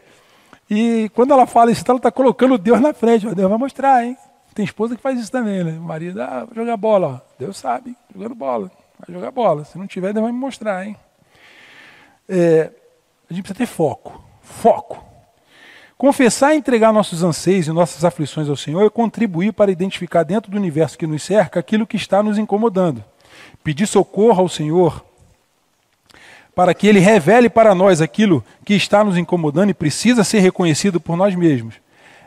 E 0.74 1.10
quando 1.10 1.34
ela 1.34 1.46
fala 1.46 1.70
isso, 1.70 1.84
ela 1.86 1.98
está 1.98 2.10
colocando 2.10 2.56
Deus 2.56 2.80
na 2.80 2.94
frente. 2.94 3.26
Deus 3.34 3.50
vai 3.50 3.58
mostrar, 3.58 4.06
hein? 4.06 4.16
Tem 4.54 4.64
esposa 4.64 4.96
que 4.96 5.02
faz 5.02 5.20
isso 5.20 5.30
também, 5.30 5.62
né? 5.62 5.72
O 5.72 5.82
marido, 5.82 6.22
ah, 6.22 6.46
vai 6.46 6.54
jogar 6.54 6.78
bola, 6.78 7.06
ó. 7.08 7.34
Deus 7.38 7.58
sabe, 7.58 7.94
jogando 8.10 8.34
bola. 8.34 8.70
Vai 8.98 9.14
jogar 9.14 9.30
bola. 9.30 9.66
Se 9.66 9.76
não 9.76 9.86
tiver, 9.86 10.14
Deus 10.14 10.22
vai 10.22 10.32
me 10.32 10.38
mostrar, 10.38 10.86
hein? 10.86 10.96
É, 12.26 12.70
a 13.28 13.34
gente 13.34 13.42
precisa 13.42 13.58
ter 13.58 13.66
foco. 13.66 14.24
Foco. 14.40 15.04
Confessar 15.98 16.54
e 16.54 16.56
entregar 16.56 16.90
nossos 16.90 17.22
anseios 17.22 17.66
e 17.66 17.70
nossas 17.70 18.02
aflições 18.02 18.48
ao 18.48 18.56
Senhor 18.56 18.82
é 18.82 18.88
contribuir 18.88 19.52
para 19.52 19.70
identificar 19.70 20.22
dentro 20.22 20.50
do 20.50 20.56
universo 20.56 20.96
que 20.96 21.06
nos 21.06 21.22
cerca 21.22 21.60
aquilo 21.60 21.86
que 21.86 21.98
está 21.98 22.22
nos 22.22 22.38
incomodando. 22.38 23.04
Pedir 23.62 23.86
socorro 23.86 24.40
ao 24.40 24.48
Senhor 24.48 25.04
para 26.54 26.74
que 26.74 26.86
Ele 26.86 27.00
revele 27.00 27.48
para 27.48 27.74
nós 27.74 28.00
aquilo 28.00 28.44
que 28.64 28.74
está 28.74 29.02
nos 29.02 29.16
incomodando 29.16 29.70
e 29.70 29.74
precisa 29.74 30.24
ser 30.24 30.40
reconhecido 30.40 31.00
por 31.00 31.16
nós 31.16 31.34
mesmos. 31.34 31.74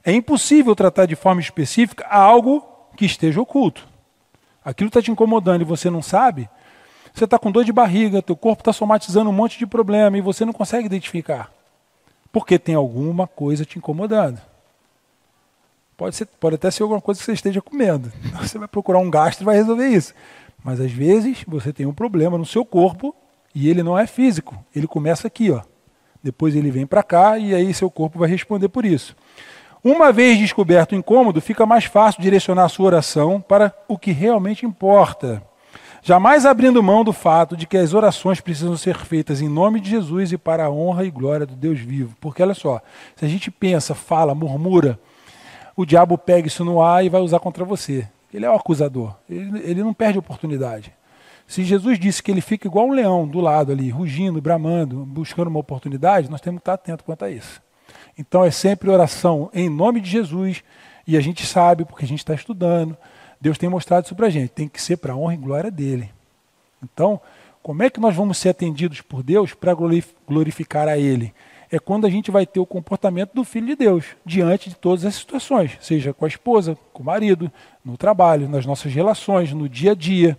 É 0.03 0.11
impossível 0.11 0.75
tratar 0.75 1.05
de 1.05 1.15
forma 1.15 1.41
específica 1.41 2.05
algo 2.07 2.63
que 2.95 3.05
esteja 3.05 3.41
oculto. 3.41 3.87
Aquilo 4.63 4.87
está 4.87 5.01
te 5.01 5.11
incomodando 5.11 5.61
e 5.61 5.65
você 5.65 5.89
não 5.89 6.01
sabe. 6.01 6.49
Você 7.13 7.25
está 7.25 7.39
com 7.39 7.51
dor 7.51 7.63
de 7.63 7.71
barriga, 7.71 8.21
teu 8.21 8.35
corpo 8.35 8.61
está 8.61 8.73
somatizando 8.73 9.29
um 9.29 9.33
monte 9.33 9.57
de 9.57 9.65
problema 9.65 10.17
e 10.17 10.21
você 10.21 10.43
não 10.43 10.53
consegue 10.53 10.85
identificar 10.85 11.51
porque 12.35 12.59
tem 12.59 12.75
alguma 12.75 13.27
coisa 13.27 13.63
te 13.63 13.77
incomodando. 13.77 14.41
Pode, 15.95 16.17
ser, 16.17 16.25
pode 16.25 16.55
até 16.55 16.69
ser 16.69 16.83
alguma 16.83 16.99
coisa 16.99 17.17
que 17.17 17.25
você 17.25 17.31
esteja 17.31 17.61
comendo. 17.61 18.11
Você 18.41 18.59
vai 18.59 18.67
procurar 18.67 18.99
um 18.99 19.09
gastro 19.09 19.43
e 19.43 19.45
vai 19.45 19.55
resolver 19.55 19.87
isso. 19.87 20.13
Mas 20.61 20.81
às 20.81 20.91
vezes 20.91 21.45
você 21.47 21.71
tem 21.71 21.85
um 21.85 21.93
problema 21.93 22.37
no 22.37 22.45
seu 22.45 22.65
corpo 22.65 23.15
e 23.55 23.69
ele 23.69 23.81
não 23.81 23.97
é 23.97 24.05
físico. 24.05 24.55
Ele 24.75 24.85
começa 24.85 25.25
aqui, 25.25 25.49
ó. 25.49 25.61
Depois 26.21 26.55
ele 26.55 26.69
vem 26.69 26.85
para 26.85 27.01
cá 27.01 27.39
e 27.39 27.55
aí 27.55 27.73
seu 27.73 27.89
corpo 27.89 28.19
vai 28.19 28.29
responder 28.29 28.67
por 28.67 28.85
isso. 28.85 29.15
Uma 29.83 30.11
vez 30.11 30.37
descoberto 30.37 30.91
o 30.91 30.95
incômodo, 30.95 31.41
fica 31.41 31.65
mais 31.65 31.85
fácil 31.85 32.21
direcionar 32.21 32.65
a 32.65 32.69
sua 32.69 32.87
oração 32.87 33.39
para 33.39 33.73
o 33.87 33.97
que 33.97 34.11
realmente 34.11 34.65
importa 34.65 35.41
jamais 36.05 36.45
abrindo 36.45 36.83
mão 36.83 37.03
do 37.03 37.11
fato 37.11 37.57
de 37.57 37.65
que 37.65 37.75
as 37.75 37.95
orações 37.95 38.39
precisam 38.39 38.77
ser 38.77 38.95
feitas 38.95 39.41
em 39.41 39.49
nome 39.49 39.79
de 39.79 39.89
Jesus 39.89 40.31
e 40.31 40.37
para 40.37 40.65
a 40.65 40.69
honra 40.69 41.03
e 41.03 41.09
glória 41.09 41.47
do 41.47 41.55
Deus 41.55 41.79
vivo. 41.79 42.15
Porque 42.21 42.43
olha 42.43 42.53
só, 42.53 42.79
se 43.15 43.25
a 43.25 43.27
gente 43.27 43.49
pensa, 43.49 43.95
fala, 43.95 44.35
murmura, 44.35 44.99
o 45.75 45.83
diabo 45.83 46.15
pega 46.15 46.47
isso 46.47 46.63
no 46.63 46.79
ar 46.79 47.03
e 47.03 47.09
vai 47.09 47.19
usar 47.21 47.39
contra 47.39 47.65
você. 47.65 48.07
Ele 48.31 48.45
é 48.45 48.49
o 48.49 48.53
acusador, 48.53 49.15
ele, 49.27 49.59
ele 49.63 49.83
não 49.83 49.95
perde 49.95 50.19
oportunidade. 50.19 50.93
Se 51.47 51.63
Jesus 51.63 51.99
disse 51.99 52.23
que 52.23 52.31
ele 52.31 52.41
fica 52.41 52.67
igual 52.67 52.87
um 52.87 52.93
leão 52.93 53.27
do 53.27 53.39
lado 53.39 53.71
ali, 53.71 53.89
rugindo, 53.89 54.41
bramando, 54.41 55.05
buscando 55.05 55.47
uma 55.47 55.59
oportunidade, 55.59 56.29
nós 56.29 56.41
temos 56.41 56.59
que 56.59 56.61
estar 56.61 56.73
atentos 56.73 57.05
quanto 57.05 57.25
a 57.25 57.29
isso. 57.29 57.61
Então 58.17 58.43
é 58.43 58.51
sempre 58.51 58.89
oração 58.89 59.49
em 59.53 59.69
nome 59.69 60.01
de 60.01 60.09
Jesus, 60.09 60.63
e 61.07 61.15
a 61.15 61.21
gente 61.21 61.45
sabe, 61.45 61.85
porque 61.85 62.03
a 62.03 62.07
gente 62.07 62.19
está 62.19 62.33
estudando, 62.33 62.97
Deus 63.39 63.57
tem 63.57 63.69
mostrado 63.69 64.05
isso 64.05 64.15
para 64.15 64.27
a 64.27 64.29
gente. 64.29 64.49
Tem 64.49 64.67
que 64.67 64.81
ser 64.81 64.97
para 64.97 65.13
a 65.13 65.15
honra 65.15 65.35
e 65.35 65.37
glória 65.37 65.69
dele. 65.69 66.11
Então, 66.83 67.21
como 67.61 67.83
é 67.83 67.89
que 67.89 67.99
nós 67.99 68.15
vamos 68.15 68.37
ser 68.37 68.49
atendidos 68.49 69.01
por 69.01 69.21
Deus 69.21 69.53
para 69.53 69.75
glorificar 70.27 70.87
a 70.87 70.97
Ele? 70.97 71.33
É 71.71 71.79
quando 71.79 72.05
a 72.05 72.09
gente 72.09 72.31
vai 72.31 72.45
ter 72.45 72.59
o 72.59 72.65
comportamento 72.65 73.33
do 73.33 73.43
Filho 73.43 73.67
de 73.67 73.75
Deus 73.75 74.05
diante 74.25 74.69
de 74.69 74.75
todas 74.75 75.03
as 75.03 75.15
situações, 75.15 75.77
seja 75.81 76.13
com 76.13 76.25
a 76.25 76.27
esposa, 76.27 76.77
com 76.93 77.03
o 77.03 77.05
marido, 77.05 77.51
no 77.83 77.97
trabalho, 77.97 78.47
nas 78.47 78.65
nossas 78.65 78.93
relações, 78.93 79.51
no 79.51 79.67
dia 79.67 79.91
a 79.91 79.95
dia, 79.95 80.37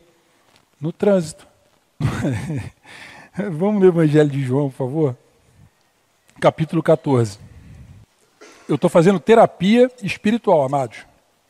no 0.80 0.92
trânsito. 0.92 1.46
Vamos 3.52 3.80
no 3.80 3.88
Evangelho 3.88 4.30
de 4.30 4.42
João, 4.42 4.70
por 4.70 4.76
favor. 4.76 5.16
Capítulo 6.40 6.82
14. 6.82 7.38
Eu 8.68 8.74
estou 8.74 8.90
fazendo 8.90 9.20
terapia 9.20 9.90
espiritual, 10.02 10.62
amados 10.62 11.06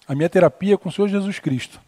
a 0.06 0.14
minha 0.14 0.28
terapia 0.28 0.78
com 0.78 0.88
o 0.88 0.92
Senhor 0.92 1.08
Jesus 1.08 1.38
Cristo. 1.38 1.80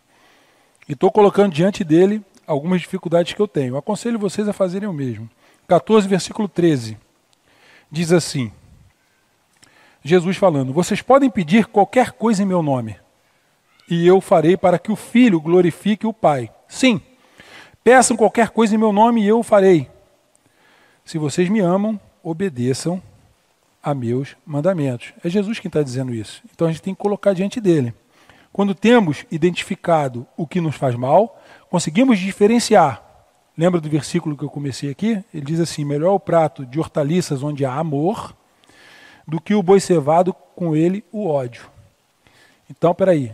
E 0.89 0.93
estou 0.93 1.11
colocando 1.11 1.53
diante 1.53 1.85
dele 1.85 2.23
algumas 2.47 2.81
dificuldades 2.81 3.33
que 3.33 3.41
eu 3.41 3.47
tenho. 3.47 3.77
Aconselho 3.77 4.19
vocês 4.19 4.49
a 4.49 4.53
fazerem 4.53 4.89
o 4.89 4.93
mesmo. 4.93 5.29
14, 5.69 6.09
versículo 6.09 6.49
13. 6.49 6.97
Diz 7.91 8.13
assim: 8.13 8.51
Jesus 10.03 10.37
falando: 10.37 10.73
Vocês 10.73 11.03
podem 11.03 11.31
pedir 11.31 11.67
qualquer 11.67 12.13
coisa 12.13 12.43
em 12.43 12.47
meu 12.47 12.63
nome, 12.63 12.97
e 13.89 14.07
eu 14.07 14.21
farei 14.21 14.57
para 14.57 14.79
que 14.79 14.91
o 14.91 14.97
Filho 14.97 15.41
glorifique 15.41 16.07
o 16.07 16.13
Pai. 16.13 16.51
Sim, 16.67 17.01
peçam 17.89 18.19
qualquer 18.19 18.51
coisa 18.51 18.75
em 18.75 18.79
meu 18.79 18.93
nome 18.93 19.23
e 19.23 19.27
eu 19.27 19.43
farei. 19.43 19.89
Se 21.07 21.17
vocês 21.17 21.49
me 21.49 21.61
amam, 21.61 21.99
obedeçam 22.23 23.03
a 23.83 23.95
meus 23.95 24.37
mandamentos. 24.45 25.15
É 25.25 25.31
Jesus 25.31 25.59
quem 25.59 25.71
está 25.71 25.83
dizendo 25.83 26.13
isso. 26.13 26.43
Então 26.53 26.69
a 26.69 26.71
gente 26.71 26.83
tem 26.83 26.95
que 26.95 27.01
colocar 27.01 27.33
diante 27.33 27.63
dele. 27.63 27.95
Quando 28.53 28.75
temos 28.75 29.25
identificado 29.31 30.27
o 30.37 30.47
que 30.47 30.61
nos 30.61 30.77
faz 30.77 30.97
mal, 30.97 31.41
conseguimos 31.71 32.19
diferenciar. 32.19 33.03
Lembra 33.57 33.81
do 33.81 33.89
versículo 33.89 34.37
que 34.37 34.45
eu 34.45 34.51
comecei 34.51 34.91
aqui? 34.91 35.25
Ele 35.33 35.47
diz 35.47 35.59
assim: 35.59 35.83
melhor 35.83 36.13
o 36.13 36.21
prato 36.21 36.67
de 36.67 36.79
hortaliças 36.79 37.43
onde 37.43 37.65
há 37.65 37.73
amor 37.73 38.37
do 39.27 39.41
que 39.41 39.55
o 39.55 39.63
boi 39.63 39.81
cevado 39.81 40.35
com 40.55 40.77
ele 40.77 41.03
o 41.11 41.27
ódio. 41.27 41.71
Então, 42.69 42.95
peraí, 42.95 43.33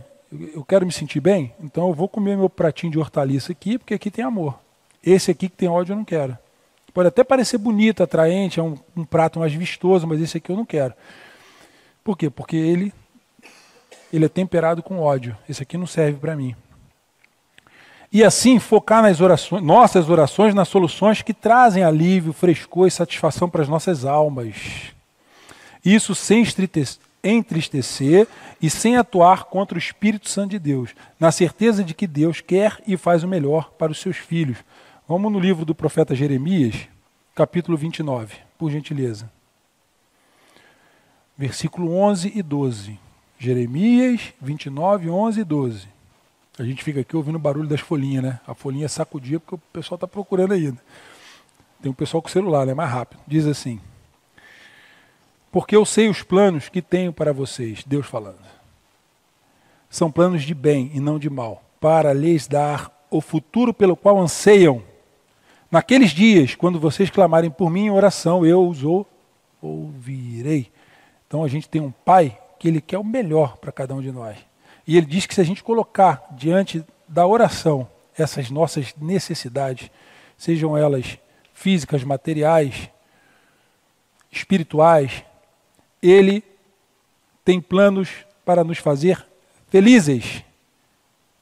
eu 0.53 0.63
quero 0.63 0.85
me 0.85 0.91
sentir 0.91 1.19
bem, 1.19 1.53
então 1.59 1.87
eu 1.87 1.93
vou 1.93 2.07
comer 2.07 2.37
meu 2.37 2.49
pratinho 2.49 2.91
de 2.91 2.99
hortaliça 2.99 3.51
aqui, 3.51 3.77
porque 3.77 3.93
aqui 3.93 4.11
tem 4.11 4.23
amor. 4.23 4.59
Esse 5.03 5.31
aqui 5.31 5.49
que 5.49 5.55
tem 5.55 5.69
ódio 5.69 5.93
eu 5.93 5.97
não 5.97 6.05
quero. 6.05 6.37
Pode 6.93 7.09
até 7.09 7.23
parecer 7.23 7.57
bonito, 7.57 8.01
atraente, 8.01 8.59
é 8.59 8.63
um, 8.63 8.77
um 8.95 9.03
prato 9.03 9.39
mais 9.39 9.53
vistoso, 9.53 10.07
mas 10.07 10.21
esse 10.21 10.37
aqui 10.37 10.49
eu 10.49 10.55
não 10.55 10.65
quero. 10.65 10.93
Por 12.03 12.17
quê? 12.17 12.29
Porque 12.29 12.55
ele, 12.55 12.93
ele 14.13 14.25
é 14.25 14.29
temperado 14.29 14.81
com 14.81 14.99
ódio. 14.99 15.37
Esse 15.49 15.61
aqui 15.61 15.77
não 15.77 15.85
serve 15.85 16.17
para 16.19 16.35
mim. 16.35 16.55
E 18.11 18.23
assim 18.23 18.59
focar 18.59 19.01
nas 19.01 19.19
orações, 19.19 19.61
nossas 19.61 20.09
orações 20.09 20.53
nas 20.53 20.69
soluções 20.69 21.21
que 21.21 21.33
trazem 21.33 21.83
alívio, 21.83 22.31
frescor 22.31 22.87
e 22.87 22.91
satisfação 22.91 23.49
para 23.49 23.61
as 23.61 23.67
nossas 23.67 24.05
almas. 24.05 24.55
Isso 25.83 26.15
sem 26.15 26.41
entristecer 27.25 28.27
e 28.61 28.69
sem 28.69 28.95
atuar 28.95 29.45
contra 29.45 29.75
o 29.75 29.79
Espírito 29.79 30.29
Santo 30.29 30.51
de 30.51 30.59
Deus, 30.59 30.95
na 31.19 31.31
certeza 31.31 31.83
de 31.83 31.93
que 31.93 32.05
Deus 32.05 32.39
quer 32.39 32.79
e 32.87 32.95
faz 32.95 33.23
o 33.23 33.27
melhor 33.27 33.71
para 33.71 33.91
os 33.91 33.99
seus 33.99 34.17
filhos. 34.17 34.59
Vamos 35.07 35.31
no 35.31 35.39
livro 35.39 35.65
do 35.65 35.73
profeta 35.73 36.15
Jeremias, 36.15 36.87
capítulo 37.33 37.77
29, 37.77 38.35
por 38.57 38.71
gentileza. 38.71 39.29
Versículo 41.37 41.93
11 41.93 42.31
e 42.33 42.41
12. 42.41 42.99
Jeremias 43.37 44.33
29, 44.39 45.09
11 45.09 45.41
e 45.41 45.43
12. 45.43 45.87
A 46.57 46.63
gente 46.63 46.83
fica 46.83 47.01
aqui 47.01 47.17
ouvindo 47.17 47.35
o 47.35 47.39
barulho 47.39 47.67
das 47.67 47.81
folhinhas, 47.81 48.23
né? 48.23 48.39
A 48.47 48.53
folhinha 48.53 48.87
sacudia 48.87 49.39
porque 49.39 49.55
o 49.55 49.61
pessoal 49.73 49.97
está 49.97 50.07
procurando 50.07 50.53
ainda. 50.53 50.81
Tem 51.81 51.91
um 51.91 51.95
pessoal 51.95 52.21
com 52.21 52.29
celular, 52.29 52.65
né? 52.65 52.73
Mais 52.73 52.89
rápido. 52.89 53.19
Diz 53.27 53.45
assim: 53.45 53.81
porque 55.55 55.73
eu 55.73 55.85
sei 55.85 56.09
os 56.09 56.21
planos 56.21 56.67
que 56.67 56.81
tenho 56.81 57.13
para 57.13 57.31
vocês, 57.31 57.81
Deus 57.85 58.05
falando. 58.05 58.43
São 59.89 60.11
planos 60.11 60.43
de 60.43 60.53
bem 60.53 60.91
e 60.93 60.99
não 60.99 61.17
de 61.17 61.29
mal, 61.29 61.63
para 61.79 62.11
lhes 62.11 62.45
dar 62.45 62.91
o 63.09 63.21
futuro 63.21 63.73
pelo 63.73 63.95
qual 63.95 64.19
anseiam. 64.19 64.83
Naqueles 65.71 66.11
dias, 66.11 66.55
quando 66.55 66.77
vocês 66.77 67.09
clamarem 67.09 67.49
por 67.49 67.69
mim 67.69 67.85
em 67.85 67.89
oração, 67.89 68.45
eu 68.45 68.67
os 68.67 68.81
ouvirei. 69.61 70.69
Então 71.25 71.41
a 71.41 71.47
gente 71.47 71.69
tem 71.69 71.81
um 71.81 71.91
pai 72.03 72.37
que 72.59 72.67
ele 72.67 72.81
quer 72.81 72.97
o 72.97 73.03
melhor 73.05 73.55
para 73.55 73.71
cada 73.71 73.95
um 73.95 74.01
de 74.01 74.11
nós. 74.11 74.35
E 74.85 74.97
ele 74.97 75.05
diz 75.05 75.25
que 75.25 75.33
se 75.33 75.39
a 75.39 75.45
gente 75.45 75.63
colocar 75.63 76.27
diante 76.31 76.83
da 77.07 77.25
oração 77.25 77.87
essas 78.17 78.49
nossas 78.49 78.93
necessidades, 78.99 79.89
sejam 80.37 80.77
elas 80.77 81.17
físicas, 81.53 82.03
materiais, 82.03 82.89
espirituais, 84.29 85.23
ele 86.01 86.43
tem 87.43 87.61
planos 87.61 88.09
para 88.43 88.63
nos 88.63 88.77
fazer 88.77 89.25
felizes, 89.69 90.43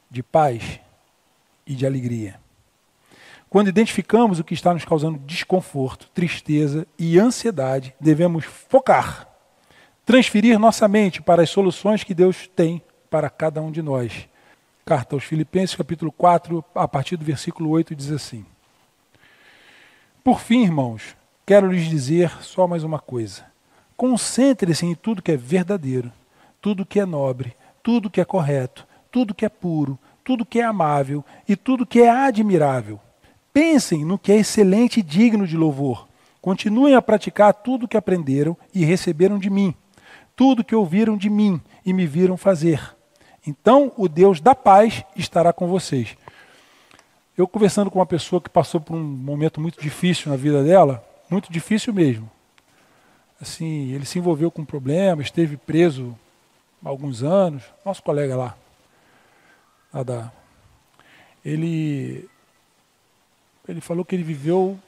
de 0.10 0.22
paz 0.22 0.80
e 1.66 1.76
de 1.76 1.86
alegria. 1.86 2.40
Quando 3.50 3.68
identificamos 3.68 4.40
o 4.40 4.44
que 4.44 4.56
está 4.56 4.74
nos 4.74 4.84
causando 4.84 5.20
desconforto, 5.20 6.10
tristeza 6.14 6.88
e 6.98 7.20
ansiedade, 7.20 7.94
devemos 8.00 8.46
focar, 8.46 9.28
transferir 10.06 10.58
nossa 10.58 10.88
mente 10.88 11.22
para 11.22 11.44
as 11.44 11.52
soluções 11.52 12.04
que 12.04 12.16
Deus 12.16 12.48
tem 12.48 12.82
para 13.12 13.30
cada 13.30 13.62
um 13.62 13.72
de 13.72 13.82
nós. 13.82 14.28
Carta 14.84 15.16
aos 15.16 15.24
Filipenses, 15.24 15.76
capítulo 15.76 16.12
4, 16.12 16.66
a 16.74 16.88
partir 16.88 17.16
do 17.16 17.24
versículo 17.24 17.70
8, 17.70 17.96
diz 17.96 18.12
assim: 18.12 18.44
Por 20.24 20.40
fim, 20.42 20.64
irmãos, 20.64 21.16
quero 21.46 21.72
lhes 21.72 21.88
dizer 21.88 22.32
só 22.42 22.68
mais 22.68 22.84
uma 22.84 22.98
coisa. 22.98 23.53
Concentre-se 24.04 24.86
em 24.86 24.96
tudo 24.96 25.22
que 25.22 25.32
é 25.32 25.38
verdadeiro, 25.38 26.12
tudo 26.60 26.86
que 26.86 27.00
é 27.00 27.06
nobre, 27.06 27.56
tudo 27.82 28.10
que 28.10 28.20
é 28.20 28.26
correto, 28.26 28.86
tudo 29.10 29.34
que 29.34 29.46
é 29.46 29.50
puro, 29.50 29.98
tudo 30.26 30.46
que 30.46 30.60
é 30.60 30.66
amável 30.66 31.24
e 31.48 31.56
tudo 31.56 31.86
que 31.86 32.02
é 32.02 32.10
admirável. 32.10 33.00
Pensem 33.54 34.04
no 34.04 34.20
que 34.20 34.34
é 34.34 34.36
excelente 34.36 35.00
e 35.00 35.02
digno 35.02 35.48
de 35.48 35.56
louvor. 35.56 36.06
Continuem 36.42 36.96
a 36.96 37.02
praticar 37.02 37.54
tudo 37.54 37.88
que 37.88 37.96
aprenderam 37.96 38.58
e 38.76 38.84
receberam 38.84 39.40
de 39.40 39.50
mim, 39.50 39.74
tudo 40.36 40.66
que 40.66 40.76
ouviram 40.76 41.16
de 41.16 41.30
mim 41.30 41.62
e 41.86 41.94
me 41.94 42.06
viram 42.06 42.36
fazer. 42.36 42.82
Então 43.48 43.90
o 43.96 44.10
Deus 44.10 44.42
da 44.42 44.54
paz 44.54 45.02
estará 45.16 45.54
com 45.54 45.66
vocês. 45.66 46.18
Eu 47.38 47.48
conversando 47.48 47.90
com 47.90 48.00
uma 48.00 48.06
pessoa 48.06 48.42
que 48.42 48.50
passou 48.50 48.82
por 48.82 48.98
um 48.98 49.02
momento 49.02 49.62
muito 49.62 49.82
difícil 49.82 50.30
na 50.30 50.36
vida 50.36 50.62
dela, 50.62 51.02
muito 51.30 51.50
difícil 51.50 51.94
mesmo 51.94 52.33
assim, 53.44 53.92
ele 53.92 54.06
se 54.06 54.18
envolveu 54.18 54.50
com 54.50 54.62
um 54.62 54.66
problema, 54.66 55.22
esteve 55.22 55.56
preso 55.56 56.18
há 56.84 56.90
alguns 56.90 57.22
anos. 57.22 57.64
Nosso 57.86 58.02
colega 58.02 58.36
lá, 58.36 58.58
lá 59.94 60.02
da, 60.02 60.32
ele, 61.46 62.28
ele 63.68 63.82
falou 63.82 64.04
que 64.04 64.16
ele 64.16 64.24
viveu, 64.24 64.80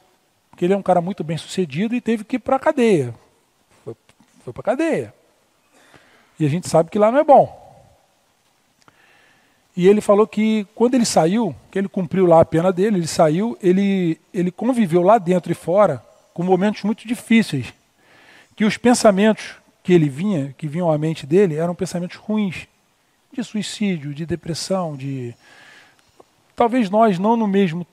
que 0.57 0.65
ele 0.65 0.73
é 0.73 0.77
um 0.77 0.81
cara 0.81 1.01
muito 1.01 1.23
bem 1.23 1.37
sucedido 1.37 1.93
e 1.93 2.01
teve 2.01 2.23
que 2.23 2.37
ir 2.37 2.39
para 2.39 2.55
a 2.55 2.59
cadeia. 2.59 3.13
Foi, 3.83 3.95
foi 4.43 4.53
para 4.53 4.61
a 4.61 4.63
cadeia. 4.63 5.13
E 6.39 6.45
a 6.45 6.49
gente 6.49 6.67
sabe 6.69 6.89
que 6.89 6.99
lá 6.99 7.11
não 7.11 7.19
é 7.19 7.23
bom. 7.23 7.63
E 9.75 9.85
ele 9.87 9.99
falou 9.99 10.25
que 10.25 10.65
quando 10.73 10.95
ele 10.95 11.05
saiu, 11.05 11.53
que 11.69 11.77
ele 11.77 11.89
cumpriu 11.89 12.25
lá 12.25 12.39
a 12.39 12.45
pena 12.45 12.71
dele, 12.71 12.97
ele 12.97 13.07
saiu, 13.07 13.57
ele, 13.61 14.17
ele 14.33 14.49
conviveu 14.49 15.01
lá 15.01 15.17
dentro 15.17 15.51
e 15.51 15.55
fora 15.55 16.01
com 16.33 16.43
momentos 16.43 16.83
muito 16.83 17.05
difíceis 17.05 17.73
que 18.55 18.65
os 18.65 18.77
pensamentos 18.77 19.55
que 19.83 19.93
ele 19.93 20.09
vinha, 20.09 20.53
que 20.57 20.67
vinham 20.67 20.91
à 20.91 20.97
mente 20.97 21.25
dele, 21.25 21.55
eram 21.55 21.75
pensamentos 21.75 22.17
ruins, 22.17 22.67
de 23.31 23.43
suicídio, 23.43 24.13
de 24.13 24.25
depressão, 24.25 24.95
de 24.95 25.35
talvez 26.55 26.89
nós 26.89 27.19
não 27.19 27.35
no 27.35 27.47
mesmo 27.47 27.85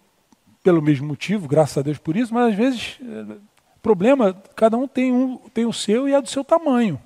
pelo 0.63 0.81
mesmo 0.81 1.09
motivo, 1.09 1.49
graças 1.49 1.79
a 1.79 1.83
Deus 1.83 1.99
por 1.99 2.17
isso, 2.17 2.33
mas 2.33 2.51
às 2.51 2.55
vezes 2.55 2.99
eh, 3.03 3.37
problema, 3.83 4.33
cada 4.55 4.77
um 4.77 4.87
tem 4.87 5.13
um 5.13 5.37
tem 5.53 5.67
o 5.67 5.73
seu 5.73 6.09
e 6.09 6.15
é 6.15 6.23
do 6.23 6.29
seu 6.29 6.45
tamanho. 6.45 7.01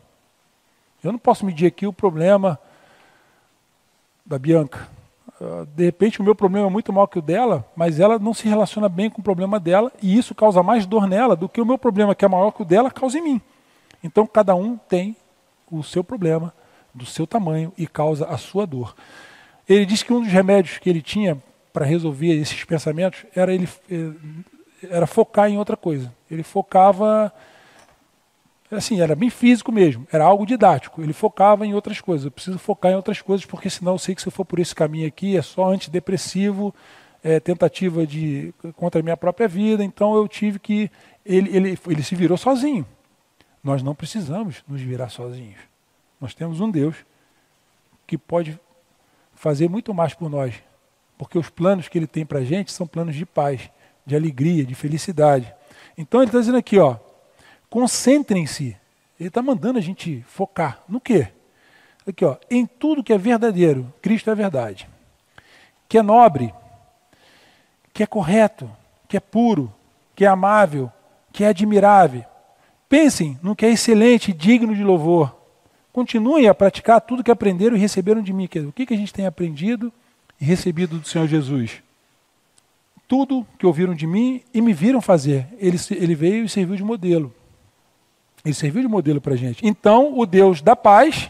Eu 1.03 1.11
não 1.13 1.19
posso 1.19 1.47
medir 1.47 1.67
aqui 1.67 1.87
o 1.87 1.93
problema 1.93 2.59
da 4.25 4.39
Bianca. 4.39 4.87
Ah, 5.41 5.67
de 5.75 5.85
repente 5.85 6.21
o 6.21 6.25
meu 6.25 6.35
problema 6.35 6.67
é 6.67 6.71
muito 6.71 6.93
maior 6.93 7.07
que 7.07 7.19
o 7.19 7.23
dela, 7.23 7.65
mas 7.77 8.01
ela 8.01 8.19
não 8.19 8.33
se 8.33 8.49
relaciona 8.49 8.89
bem 8.89 9.11
com 9.11 9.21
o 9.21 9.25
problema 9.25 9.61
dela 9.61 9.93
e 10.03 10.17
isso 10.17 10.35
causa 10.35 10.63
mais 10.63 10.87
dor 10.87 11.07
nela 11.07 11.37
do 11.37 11.49
que 11.49 11.61
o 11.61 11.67
meu 11.67 11.79
problema, 11.79 12.15
que 12.15 12.25
é 12.25 12.29
maior 12.29 12.51
que 12.51 12.63
o 12.63 12.65
dela, 12.65 12.91
causa 12.91 13.19
em 13.19 13.23
mim. 13.23 13.41
Então 14.03 14.27
cada 14.27 14.55
um 14.55 14.77
tem 14.77 15.17
o 15.71 15.83
seu 15.83 16.03
problema, 16.03 16.55
do 16.95 17.05
seu 17.05 17.27
tamanho 17.27 17.73
e 17.77 17.87
causa 17.87 18.27
a 18.27 18.39
sua 18.39 18.67
dor. 18.67 18.95
Ele 19.69 19.85
disse 19.85 20.05
que 20.05 20.13
um 20.13 20.23
dos 20.23 20.33
remédios 20.33 20.79
que 20.79 20.89
ele 20.89 21.03
tinha 21.03 21.37
para 21.73 21.85
resolver 21.85 22.33
esses 22.41 22.65
pensamentos 22.65 23.27
era 23.35 23.53
ele 23.53 23.69
eh, 23.91 24.13
era 24.91 25.07
focar 25.07 25.51
em 25.51 25.59
outra 25.59 25.77
coisa. 25.77 26.13
Ele 26.31 26.43
focava 26.43 27.33
assim, 28.71 29.01
era 29.01 29.15
bem 29.15 29.31
físico 29.31 29.71
mesmo, 29.71 30.07
era 30.13 30.25
algo 30.25 30.45
didático. 30.45 31.03
Ele 31.03 31.13
focava 31.13 31.67
em 31.67 31.75
outras 31.75 32.01
coisas. 32.01 32.25
Eu 32.25 32.31
preciso 32.31 32.59
focar 32.59 32.93
em 32.93 32.97
outras 32.97 33.21
coisas, 33.23 33.47
porque 33.47 33.71
senão 33.71 33.93
eu 33.93 33.99
sei 33.99 34.15
que 34.15 34.23
se 34.23 34.29
eu 34.29 34.33
for 34.33 34.45
por 34.45 34.59
esse 34.59 34.75
caminho 34.75 35.07
aqui 35.07 35.37
é 35.37 35.43
só 35.43 35.73
antidepressivo, 35.73 36.75
é, 37.23 37.39
tentativa 37.41 38.07
de 38.07 38.53
contra 38.75 39.01
a 39.01 39.03
minha 39.03 39.17
própria 39.17 39.47
vida. 39.47 39.85
Então 39.85 40.17
eu 40.17 40.27
tive 40.27 40.59
que. 40.59 40.91
Ele, 41.25 41.57
ele, 41.57 41.79
ele 41.87 42.03
se 42.03 42.15
virou 42.15 42.37
sozinho. 42.37 42.87
Nós 43.63 43.83
não 43.83 43.95
precisamos 43.95 44.63
nos 44.69 44.81
virar 44.81 45.09
sozinhos. 45.09 45.59
Nós 46.21 46.35
temos 46.35 46.61
um 46.61 46.71
Deus 46.71 46.97
que 48.07 48.17
pode 48.17 48.59
fazer 49.35 49.69
muito 49.69 49.93
mais 49.93 50.15
por 50.15 50.31
nós, 50.31 50.55
porque 51.19 51.39
os 51.39 51.51
planos 51.51 51.89
que 51.89 51.99
ele 51.99 52.07
tem 52.07 52.25
para 52.25 52.39
a 52.39 52.45
gente 52.45 52.73
são 52.73 52.87
planos 52.87 53.15
de 53.15 53.27
paz, 53.27 53.69
de 54.05 54.15
alegria, 54.17 54.65
de 54.65 54.75
felicidade. 54.75 55.53
Então 55.99 56.21
ele 56.21 56.29
está 56.29 56.39
dizendo 56.39 56.59
aqui, 56.59 56.79
ó, 56.79 56.97
Concentrem-se. 57.77 58.75
Ele 59.21 59.29
está 59.29 59.43
mandando 59.43 59.79
a 59.79 59.83
gente 59.83 60.25
focar 60.27 60.83
no 60.89 60.99
quê? 60.99 61.29
Aqui, 62.09 62.25
ó, 62.25 62.39
em 62.51 62.65
tudo 62.65 63.05
que 63.05 63.13
é 63.13 63.19
verdadeiro, 63.19 63.93
Cristo 64.01 64.31
é 64.31 64.35
verdade. 64.35 64.89
Que 65.87 65.99
é 65.99 66.03
nobre, 66.03 66.55
que 67.93 68.03
é 68.03 68.07
correto, 68.07 68.71
que 69.07 69.15
é 69.15 69.21
puro, 69.21 69.71
que 70.15 70.25
é 70.25 70.27
amável, 70.27 70.91
que 71.31 71.45
é 71.45 71.49
admirável. 71.49 72.25
Pensem 72.89 73.39
no 73.43 73.55
que 73.55 73.67
é 73.67 73.71
excelente 73.71 74.31
e 74.31 74.35
digno 74.35 74.75
de 74.75 74.83
louvor. 74.83 75.37
Continuem 75.93 76.49
a 76.49 76.55
praticar 76.55 77.03
tudo 77.03 77.23
que 77.23 77.31
aprenderam 77.31 77.77
e 77.77 77.79
receberam 77.79 78.23
de 78.23 78.33
mim. 78.33 78.49
O 78.67 78.73
que, 78.73 78.87
que 78.87 78.95
a 78.95 78.97
gente 78.97 79.13
tem 79.13 79.27
aprendido 79.27 79.93
e 80.41 80.47
recebido 80.47 80.99
do 80.99 81.07
Senhor 81.07 81.29
Jesus? 81.29 81.83
Tudo 83.07 83.47
que 83.59 83.67
ouviram 83.67 83.95
de 83.95 84.07
mim 84.07 84.41
e 84.55 84.63
me 84.63 84.73
viram 84.73 85.03
fazer. 85.03 85.47
Ele, 85.59 85.77
ele 85.91 86.15
veio 86.15 86.47
e 86.47 86.49
serviu 86.49 86.75
de 86.75 86.83
modelo. 86.83 87.36
Ele 88.47 88.55
serviu 88.55 88.81
de 88.81 88.87
modelo 88.87 89.21
para 89.21 89.35
a 89.35 89.37
gente. 89.37 89.67
Então, 89.67 90.17
o 90.17 90.25
Deus 90.25 90.63
da 90.63 90.77
paz 90.77 91.29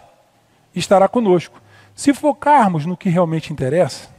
estará 0.74 1.08
conosco. 1.08 1.62
Se 1.94 2.12
focarmos 2.12 2.84
no 2.84 2.94
que 2.94 3.08
realmente 3.08 3.50
interessa 3.50 4.10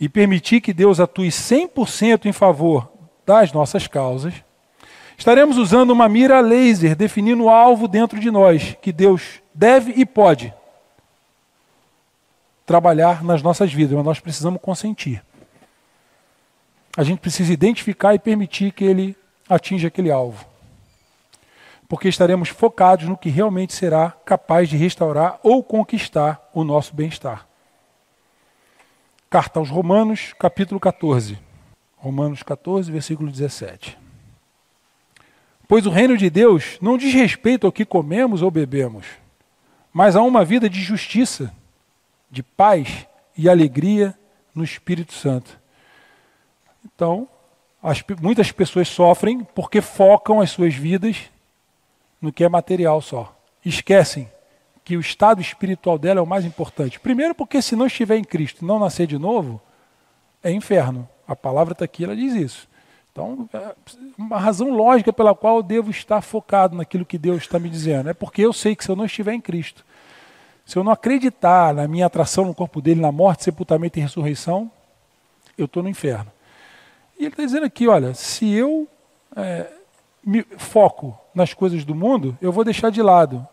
e 0.00 0.08
permitir 0.08 0.62
que 0.62 0.72
Deus 0.72 0.98
atue 1.00 1.28
100% 1.28 2.24
em 2.24 2.32
favor 2.32 2.90
das 3.26 3.52
nossas 3.52 3.86
causas, 3.86 4.32
estaremos 5.18 5.58
usando 5.58 5.90
uma 5.90 6.08
mira 6.08 6.40
laser 6.40 6.96
definindo 6.96 7.44
o 7.44 7.50
alvo 7.50 7.86
dentro 7.86 8.18
de 8.18 8.30
nós, 8.30 8.74
que 8.80 8.90
Deus 8.90 9.42
deve 9.54 9.92
e 9.98 10.06
pode 10.06 10.54
trabalhar 12.64 13.22
nas 13.22 13.42
nossas 13.42 13.70
vidas, 13.70 13.94
mas 13.94 14.04
nós 14.06 14.18
precisamos 14.18 14.62
consentir. 14.62 15.22
A 16.96 17.04
gente 17.04 17.18
precisa 17.18 17.52
identificar 17.52 18.14
e 18.14 18.18
permitir 18.18 18.72
que 18.72 18.82
ele 18.82 19.14
atinja 19.46 19.88
aquele 19.88 20.10
alvo. 20.10 20.55
Porque 21.88 22.08
estaremos 22.08 22.48
focados 22.48 23.06
no 23.06 23.16
que 23.16 23.28
realmente 23.28 23.74
será 23.74 24.10
capaz 24.24 24.68
de 24.68 24.76
restaurar 24.76 25.38
ou 25.42 25.62
conquistar 25.62 26.50
o 26.52 26.64
nosso 26.64 26.94
bem-estar. 26.94 27.46
Carta 29.30 29.58
aos 29.58 29.70
Romanos, 29.70 30.34
capítulo 30.38 30.80
14. 30.80 31.38
Romanos 31.96 32.42
14, 32.42 32.90
versículo 32.90 33.30
17. 33.30 33.98
Pois 35.68 35.86
o 35.86 35.90
reino 35.90 36.16
de 36.16 36.30
Deus 36.30 36.78
não 36.80 36.96
diz 36.96 37.12
respeito 37.12 37.66
ao 37.66 37.72
que 37.72 37.84
comemos 37.84 38.42
ou 38.42 38.50
bebemos, 38.50 39.06
mas 39.92 40.14
a 40.14 40.22
uma 40.22 40.44
vida 40.44 40.68
de 40.68 40.80
justiça 40.80 41.52
de 42.30 42.42
paz 42.42 43.06
e 43.36 43.48
alegria 43.48 44.16
no 44.54 44.62
Espírito 44.62 45.12
Santo. 45.12 45.58
Então, 46.84 47.28
as, 47.82 48.02
muitas 48.20 48.52
pessoas 48.52 48.88
sofrem 48.88 49.44
porque 49.54 49.80
focam 49.80 50.40
as 50.40 50.50
suas 50.50 50.74
vidas 50.74 51.30
no 52.26 52.32
que 52.32 52.42
é 52.42 52.48
material 52.48 53.00
só. 53.00 53.32
Esquecem 53.64 54.28
que 54.84 54.96
o 54.96 55.00
estado 55.00 55.40
espiritual 55.40 55.96
dela 55.96 56.18
é 56.18 56.22
o 56.22 56.26
mais 56.26 56.44
importante. 56.44 56.98
Primeiro, 56.98 57.34
porque 57.34 57.62
se 57.62 57.76
não 57.76 57.86
estiver 57.86 58.16
em 58.16 58.24
Cristo 58.24 58.62
e 58.62 58.64
não 58.66 58.80
nascer 58.80 59.06
de 59.06 59.16
novo, 59.16 59.60
é 60.42 60.50
inferno. 60.50 61.08
A 61.26 61.36
palavra 61.36 61.72
está 61.72 61.84
aqui, 61.84 62.04
ela 62.04 62.16
diz 62.16 62.34
isso. 62.34 62.68
Então, 63.12 63.48
é 63.52 63.74
uma 64.18 64.38
razão 64.38 64.70
lógica 64.70 65.12
pela 65.12 65.34
qual 65.34 65.58
eu 65.58 65.62
devo 65.62 65.90
estar 65.90 66.20
focado 66.20 66.76
naquilo 66.76 67.06
que 67.06 67.16
Deus 67.16 67.38
está 67.38 67.58
me 67.58 67.70
dizendo. 67.70 68.10
É 68.10 68.14
porque 68.14 68.42
eu 68.42 68.52
sei 68.52 68.74
que 68.74 68.84
se 68.84 68.90
eu 68.90 68.96
não 68.96 69.06
estiver 69.06 69.32
em 69.32 69.40
Cristo, 69.40 69.84
se 70.64 70.76
eu 70.76 70.82
não 70.82 70.92
acreditar 70.92 71.72
na 71.72 71.86
minha 71.86 72.06
atração 72.06 72.44
no 72.44 72.54
corpo 72.54 72.80
dele, 72.80 73.00
na 73.00 73.12
morte, 73.12 73.44
sepultamento 73.44 73.98
e 73.98 74.02
ressurreição, 74.02 74.70
eu 75.56 75.66
estou 75.66 75.82
no 75.82 75.88
inferno. 75.88 76.30
E 77.18 77.22
ele 77.22 77.28
está 77.28 77.44
dizendo 77.44 77.66
aqui: 77.66 77.86
olha, 77.86 78.14
se 78.14 78.52
eu 78.52 78.86
é, 79.36 79.75
foco 80.58 81.18
nas 81.34 81.54
coisas 81.54 81.84
do 81.84 81.94
mundo, 81.94 82.36
eu 82.40 82.52
vou 82.52 82.64
deixar 82.64 82.90
de 82.90 83.02
lado 83.02 83.46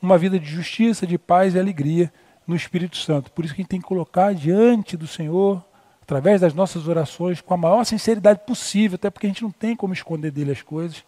uma 0.00 0.16
vida 0.16 0.38
de 0.38 0.46
justiça, 0.46 1.06
de 1.06 1.18
paz 1.18 1.54
e 1.54 1.58
alegria 1.58 2.12
no 2.46 2.56
Espírito 2.56 2.96
Santo. 2.96 3.30
Por 3.30 3.44
isso 3.44 3.54
que 3.54 3.60
a 3.60 3.62
gente 3.62 3.70
tem 3.70 3.80
que 3.80 3.86
colocar 3.86 4.34
diante 4.34 4.96
do 4.96 5.06
Senhor, 5.06 5.62
através 6.02 6.40
das 6.40 6.54
nossas 6.54 6.88
orações, 6.88 7.40
com 7.40 7.54
a 7.54 7.56
maior 7.56 7.84
sinceridade 7.84 8.40
possível, 8.46 8.96
até 8.96 9.10
porque 9.10 9.26
a 9.26 9.30
gente 9.30 9.42
não 9.42 9.50
tem 9.50 9.76
como 9.76 9.92
esconder 9.92 10.30
dele 10.30 10.52
as 10.52 10.62
coisas. 10.62 11.04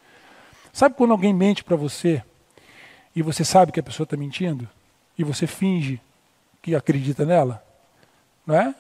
Sabe 0.72 0.94
quando 0.94 1.12
alguém 1.12 1.32
mente 1.32 1.64
para 1.64 1.76
você 1.76 2.22
e 3.14 3.22
você 3.22 3.44
sabe 3.44 3.72
que 3.72 3.80
a 3.80 3.82
pessoa 3.82 4.04
está 4.04 4.16
mentindo? 4.16 4.68
e 5.18 5.24
você 5.24 5.46
finge 5.46 6.00
que 6.60 6.74
acredita 6.74 7.24
nela, 7.24 7.62
não 8.46 8.54
é? 8.54 8.74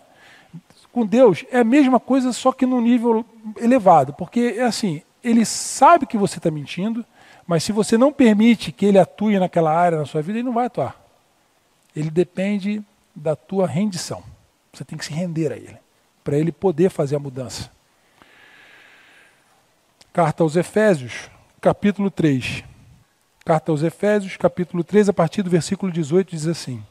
Com 0.92 1.06
Deus 1.06 1.44
é 1.50 1.60
a 1.60 1.64
mesma 1.64 1.98
coisa, 1.98 2.32
só 2.32 2.52
que 2.52 2.66
num 2.66 2.80
nível 2.80 3.24
elevado, 3.56 4.12
porque 4.12 4.56
é 4.58 4.62
assim, 4.62 5.02
ele 5.22 5.44
sabe 5.44 6.06
que 6.06 6.16
você 6.16 6.38
está 6.38 6.50
mentindo, 6.50 7.04
mas 7.46 7.62
se 7.64 7.72
você 7.72 7.96
não 7.96 8.12
permite 8.12 8.72
que 8.72 8.86
ele 8.86 8.98
atue 8.98 9.38
naquela 9.38 9.72
área 9.72 9.98
na 9.98 10.06
sua 10.06 10.22
vida, 10.22 10.38
ele 10.38 10.46
não 10.46 10.52
vai 10.52 10.66
atuar. 10.66 11.00
Ele 11.94 12.10
depende 12.10 12.82
da 13.14 13.36
tua 13.36 13.66
rendição. 13.66 14.22
Você 14.72 14.84
tem 14.84 14.96
que 14.96 15.04
se 15.04 15.12
render 15.12 15.52
a 15.52 15.56
ele, 15.56 15.78
para 16.24 16.36
ele 16.36 16.50
poder 16.50 16.90
fazer 16.90 17.16
a 17.16 17.18
mudança. 17.18 17.70
Carta 20.12 20.42
aos 20.42 20.56
Efésios, 20.56 21.30
capítulo 21.60 22.10
3. 22.10 22.64
Carta 23.44 23.72
aos 23.72 23.82
Efésios, 23.82 24.36
capítulo 24.36 24.84
3, 24.84 25.08
a 25.08 25.12
partir 25.12 25.42
do 25.42 25.50
versículo 25.50 25.92
18, 25.92 26.30
diz 26.30 26.46
assim: 26.46 26.82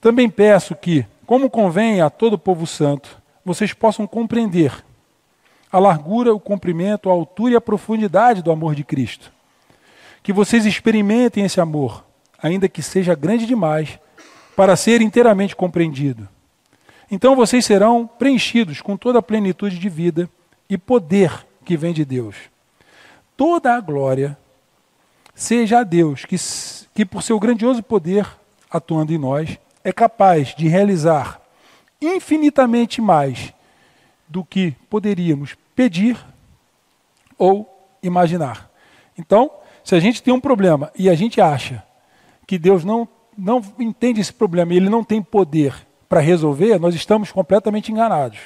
Também 0.00 0.30
peço 0.30 0.74
que, 0.74 1.04
como 1.26 1.50
convém 1.50 2.00
a 2.00 2.08
todo 2.08 2.38
povo 2.38 2.66
santo, 2.66 3.20
vocês 3.44 3.72
possam 3.72 4.06
compreender 4.06 4.84
a 5.76 5.78
largura, 5.78 6.32
o 6.34 6.40
comprimento, 6.40 7.10
a 7.10 7.12
altura 7.12 7.52
e 7.52 7.56
a 7.56 7.60
profundidade 7.60 8.42
do 8.42 8.50
amor 8.50 8.74
de 8.74 8.82
Cristo. 8.82 9.30
Que 10.22 10.32
vocês 10.32 10.64
experimentem 10.64 11.44
esse 11.44 11.60
amor, 11.60 12.02
ainda 12.42 12.66
que 12.66 12.80
seja 12.80 13.14
grande 13.14 13.44
demais, 13.44 13.98
para 14.56 14.74
ser 14.74 15.02
inteiramente 15.02 15.54
compreendido. 15.54 16.26
Então 17.10 17.36
vocês 17.36 17.66
serão 17.66 18.06
preenchidos 18.06 18.80
com 18.80 18.96
toda 18.96 19.18
a 19.18 19.22
plenitude 19.22 19.78
de 19.78 19.88
vida 19.90 20.30
e 20.66 20.78
poder 20.78 21.46
que 21.62 21.76
vem 21.76 21.92
de 21.92 22.06
Deus. 22.06 22.36
Toda 23.36 23.74
a 23.74 23.80
glória 23.80 24.34
seja 25.34 25.80
a 25.80 25.82
Deus 25.82 26.24
que, 26.24 26.36
que, 26.94 27.04
por 27.04 27.22
seu 27.22 27.38
grandioso 27.38 27.82
poder 27.82 28.26
atuando 28.70 29.12
em 29.12 29.18
nós, 29.18 29.58
é 29.84 29.92
capaz 29.92 30.54
de 30.54 30.68
realizar 30.68 31.38
infinitamente 32.00 33.02
mais 33.02 33.52
do 34.26 34.42
que 34.42 34.74
poderíamos 34.88 35.54
pedir 35.76 36.18
ou 37.38 37.70
imaginar. 38.02 38.70
Então, 39.16 39.50
se 39.84 39.94
a 39.94 40.00
gente 40.00 40.22
tem 40.22 40.34
um 40.34 40.40
problema 40.40 40.90
e 40.98 41.08
a 41.08 41.14
gente 41.14 41.40
acha 41.40 41.84
que 42.46 42.58
Deus 42.58 42.84
não, 42.84 43.06
não 43.36 43.62
entende 43.78 44.20
esse 44.20 44.32
problema 44.32 44.72
e 44.72 44.78
ele 44.78 44.88
não 44.88 45.04
tem 45.04 45.22
poder 45.22 45.86
para 46.08 46.20
resolver, 46.20 46.78
nós 46.78 46.94
estamos 46.94 47.30
completamente 47.30 47.92
enganados. 47.92 48.38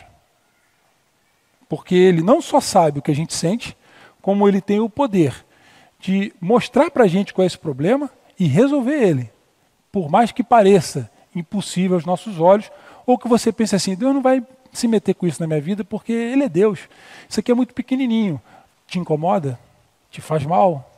Porque 1.68 1.94
ele 1.94 2.22
não 2.22 2.42
só 2.42 2.60
sabe 2.60 2.98
o 2.98 3.02
que 3.02 3.10
a 3.10 3.14
gente 3.14 3.32
sente, 3.32 3.76
como 4.20 4.48
ele 4.48 4.60
tem 4.60 4.80
o 4.80 4.90
poder 4.90 5.46
de 6.00 6.32
mostrar 6.40 6.90
para 6.90 7.04
a 7.04 7.08
gente 7.08 7.32
qual 7.32 7.44
é 7.44 7.46
esse 7.46 7.58
problema 7.58 8.10
e 8.38 8.46
resolver 8.46 9.00
ele. 9.02 9.30
Por 9.92 10.10
mais 10.10 10.32
que 10.32 10.42
pareça 10.42 11.10
impossível 11.34 11.96
aos 11.96 12.04
nossos 12.04 12.40
olhos, 12.40 12.70
ou 13.06 13.18
que 13.18 13.28
você 13.28 13.52
pense 13.52 13.76
assim, 13.76 13.94
Deus 13.94 14.14
não 14.14 14.22
vai 14.22 14.42
se 14.72 14.87
meter 14.87 15.14
com 15.14 15.26
isso 15.26 15.40
na 15.40 15.46
minha 15.46 15.61
vida 15.61 15.85
porque 15.85 16.12
Ele 16.12 16.44
é 16.44 16.48
Deus. 16.48 16.80
Isso 17.28 17.40
aqui 17.40 17.50
é 17.50 17.54
muito 17.54 17.74
pequenininho. 17.74 18.40
Te 18.87 18.98
incomoda? 18.98 19.59
Te 20.11 20.20
faz 20.20 20.44
mal? 20.44 20.90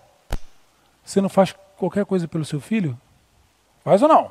Você 1.05 1.21
não 1.21 1.29
faz 1.29 1.55
qualquer 1.77 2.05
coisa 2.05 2.29
pelo 2.29 2.45
seu 2.45 2.61
filho? 2.61 2.99
Faz 3.85 4.03
ou 4.03 4.09
não? 4.09 4.31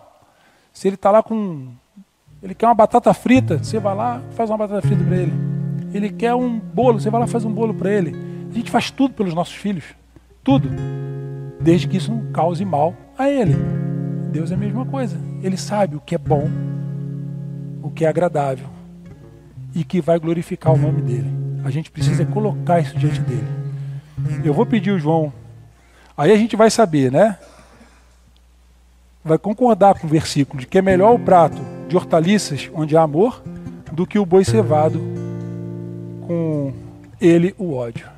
Se 0.74 0.88
ele 0.88 0.96
está 0.96 1.12
lá 1.12 1.22
com. 1.22 1.70
Ele 2.42 2.56
quer 2.56 2.66
uma 2.66 2.74
batata 2.74 3.14
frita, 3.14 3.58
você 3.58 3.78
vai 3.78 3.94
lá 3.94 4.22
faz 4.32 4.50
uma 4.50 4.58
batata 4.58 4.82
frita 4.82 5.04
para 5.04 5.18
ele. 5.18 5.34
Ele 5.94 6.10
quer 6.10 6.34
um 6.34 6.58
bolo, 6.58 7.00
você 7.00 7.10
vai 7.10 7.20
lá 7.20 7.28
faz 7.28 7.46
um 7.46 7.52
bolo 7.52 7.74
para 7.74 7.92
ele. 7.92 8.16
A 8.50 8.54
gente 8.54 8.72
faz 8.72 8.90
tudo 8.90 9.14
pelos 9.14 9.34
nossos 9.34 9.54
filhos. 9.54 9.86
Tudo. 10.44 10.70
Desde 11.60 11.88
que 11.88 11.98
isso 11.98 12.12
não 12.12 12.32
cause 12.32 12.64
mal 12.66 12.96
a 13.18 13.30
ele. 13.30 13.56
Deus 14.32 14.50
é 14.50 14.56
a 14.56 14.58
mesma 14.58 14.86
coisa. 14.86 15.20
Ele 15.44 15.58
sabe 15.58 15.98
o 15.98 16.02
que 16.02 16.16
é 16.16 16.18
bom, 16.18 16.50
o 17.84 17.92
que 17.92 18.06
é 18.06 18.08
agradável 18.08 18.81
e 19.74 19.84
que 19.84 20.02
vai 20.02 20.20
glorificar 20.20 20.74
o 20.74 20.78
nome 20.78 21.02
dele. 21.02 21.32
A 21.64 21.70
gente 21.70 21.92
precisa 21.92 22.26
colocar 22.26 22.80
isso 22.80 22.98
diante 22.98 23.22
dele. 23.22 23.48
Eu 24.44 24.54
vou 24.54 24.66
pedir 24.66 24.92
o 24.92 25.00
João. 25.00 25.32
Aí 26.18 26.32
a 26.32 26.38
gente 26.38 26.56
vai 26.56 26.70
saber, 26.70 27.12
né? 27.12 27.38
Vai 29.24 29.38
concordar 29.38 30.00
com 30.00 30.08
o 30.08 30.10
versículo 30.10 30.60
de 30.60 30.68
que 30.68 30.78
é 30.78 30.82
melhor 30.82 31.14
o 31.14 31.20
prato 31.20 31.62
de 31.88 31.96
hortaliças 31.96 32.70
onde 32.74 32.98
há 32.98 33.02
amor 33.02 33.42
do 33.92 34.06
que 34.08 34.18
o 34.18 34.26
boi 34.26 34.44
cevado 34.44 35.00
com 36.26 36.74
ele 37.20 37.54
o 37.58 37.74
ódio. 37.74 38.10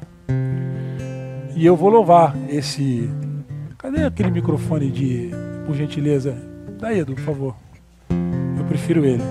E 1.55 1.65
eu 1.65 1.75
vou 1.75 1.89
louvar 1.89 2.35
esse. 2.49 3.09
Cadê 3.77 4.03
aquele 4.03 4.31
microfone 4.31 4.89
de. 4.89 5.29
Por 5.65 5.75
gentileza? 5.75 6.35
Daí, 6.79 6.99
Edu, 6.99 7.15
por 7.15 7.23
favor. 7.23 7.55
Eu 8.57 8.65
prefiro 8.65 9.05
ele. 9.05 9.23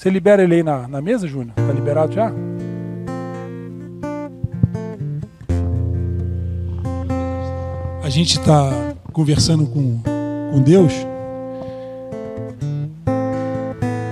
Você 0.00 0.08
libera 0.08 0.42
ele 0.42 0.54
aí 0.54 0.62
na, 0.62 0.88
na 0.88 1.02
mesa, 1.02 1.28
Júnior? 1.28 1.52
Tá 1.54 1.74
liberado 1.74 2.14
já? 2.14 2.32
A 8.02 8.08
gente 8.08 8.38
está 8.38 8.94
conversando 9.12 9.66
com, 9.66 10.00
com 10.50 10.62
Deus. 10.62 10.94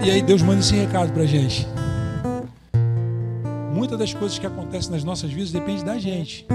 E 0.05 0.11
aí 0.11 0.20
Deus 0.20 0.42
manda 0.42 0.61
esse 0.61 0.74
recado 0.74 1.11
pra 1.11 1.24
gente 1.24 1.66
muitas 3.72 3.98
das 3.98 4.12
coisas 4.12 4.38
que 4.38 4.46
acontecem 4.46 4.90
nas 4.90 5.05
nossas 5.05 5.33
vidas 5.33 5.51
depende 5.51 5.83
da 5.83 5.98
gente. 5.98 6.46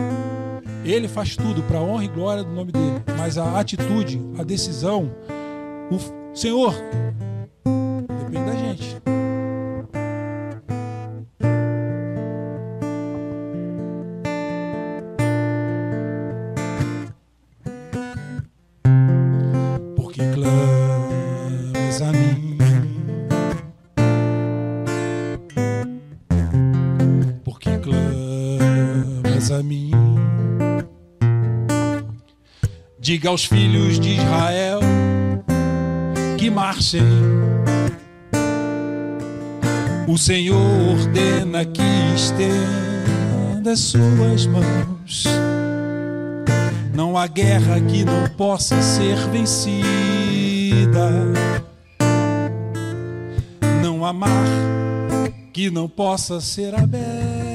Ele 0.86 1.08
faz 1.08 1.36
tudo 1.36 1.64
para 1.64 1.80
a 1.80 1.82
honra 1.82 2.04
e 2.06 2.08
glória 2.08 2.44
do 2.44 2.52
nome 2.52 2.72
dele, 2.72 3.02
mas 3.18 3.40
a 3.40 3.60
atitude, 3.60 4.22
a 4.38 4.44
decisão, 4.44 5.10
o 5.90 6.36
Senhor 6.38 6.76
Diga 33.24 33.32
aos 33.32 33.46
filhos 33.46 34.02
de 34.02 34.16
Israel 34.16 34.82
que 36.38 36.50
marchem. 36.50 37.06
O 40.10 40.18
Senhor 40.18 40.60
ordena 40.92 41.64
que 41.64 41.82
estenda 42.14 43.78
suas 43.78 44.46
mãos. 44.46 45.24
Não 46.94 47.18
há 47.18 47.26
guerra 47.26 47.80
que 47.80 48.04
não 48.04 48.28
possa 48.36 48.82
ser 48.82 49.16
vencida. 49.30 51.10
Não 53.82 54.04
há 54.04 54.12
mar 54.12 54.50
que 55.54 55.72
não 55.72 55.88
possa 55.88 56.42
ser 56.42 56.76
aberto. 56.76 57.53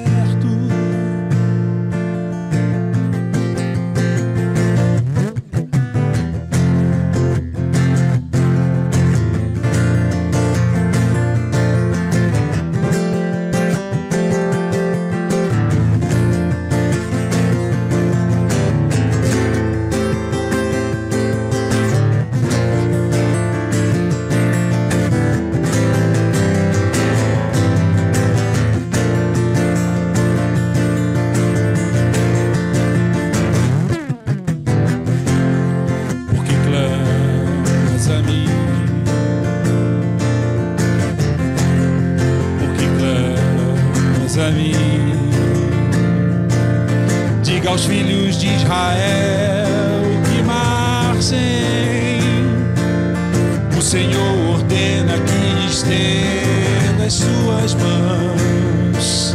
Ordena 54.50 55.14
que 55.18 55.66
estenda 55.66 57.04
as 57.04 57.14
suas 57.14 57.74
mãos. 57.74 59.34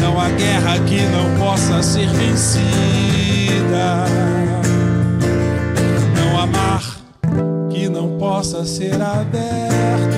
Não 0.00 0.20
há 0.20 0.28
guerra 0.30 0.78
que 0.86 1.00
não 1.02 1.38
possa 1.38 1.82
ser 1.82 2.08
vencida. 2.08 4.04
Não 6.16 6.40
há 6.40 6.46
mar 6.46 6.82
que 7.70 7.88
não 7.88 8.18
possa 8.18 8.64
ser 8.64 8.94
aberto. 8.94 10.15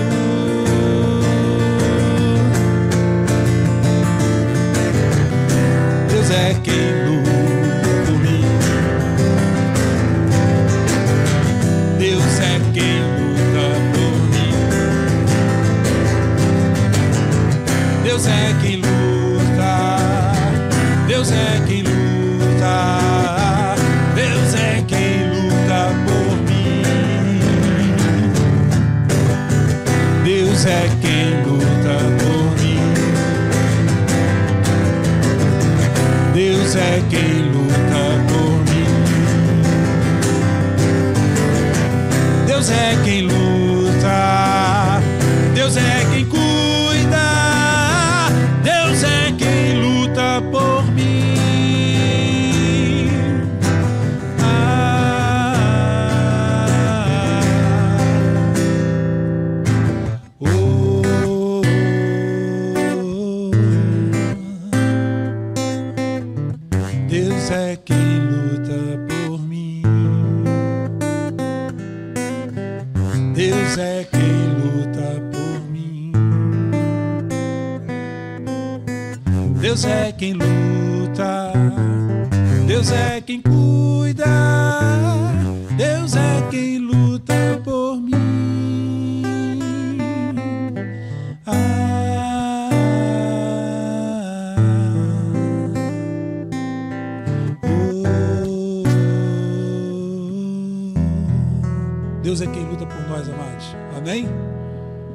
Amém? 103.99 104.29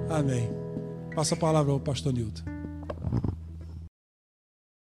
Amém. 0.09 0.49
Passa 1.15 1.35
a 1.35 1.37
palavra 1.37 1.71
ao 1.71 1.79
pastor 1.79 2.11
Nilton. 2.11 2.52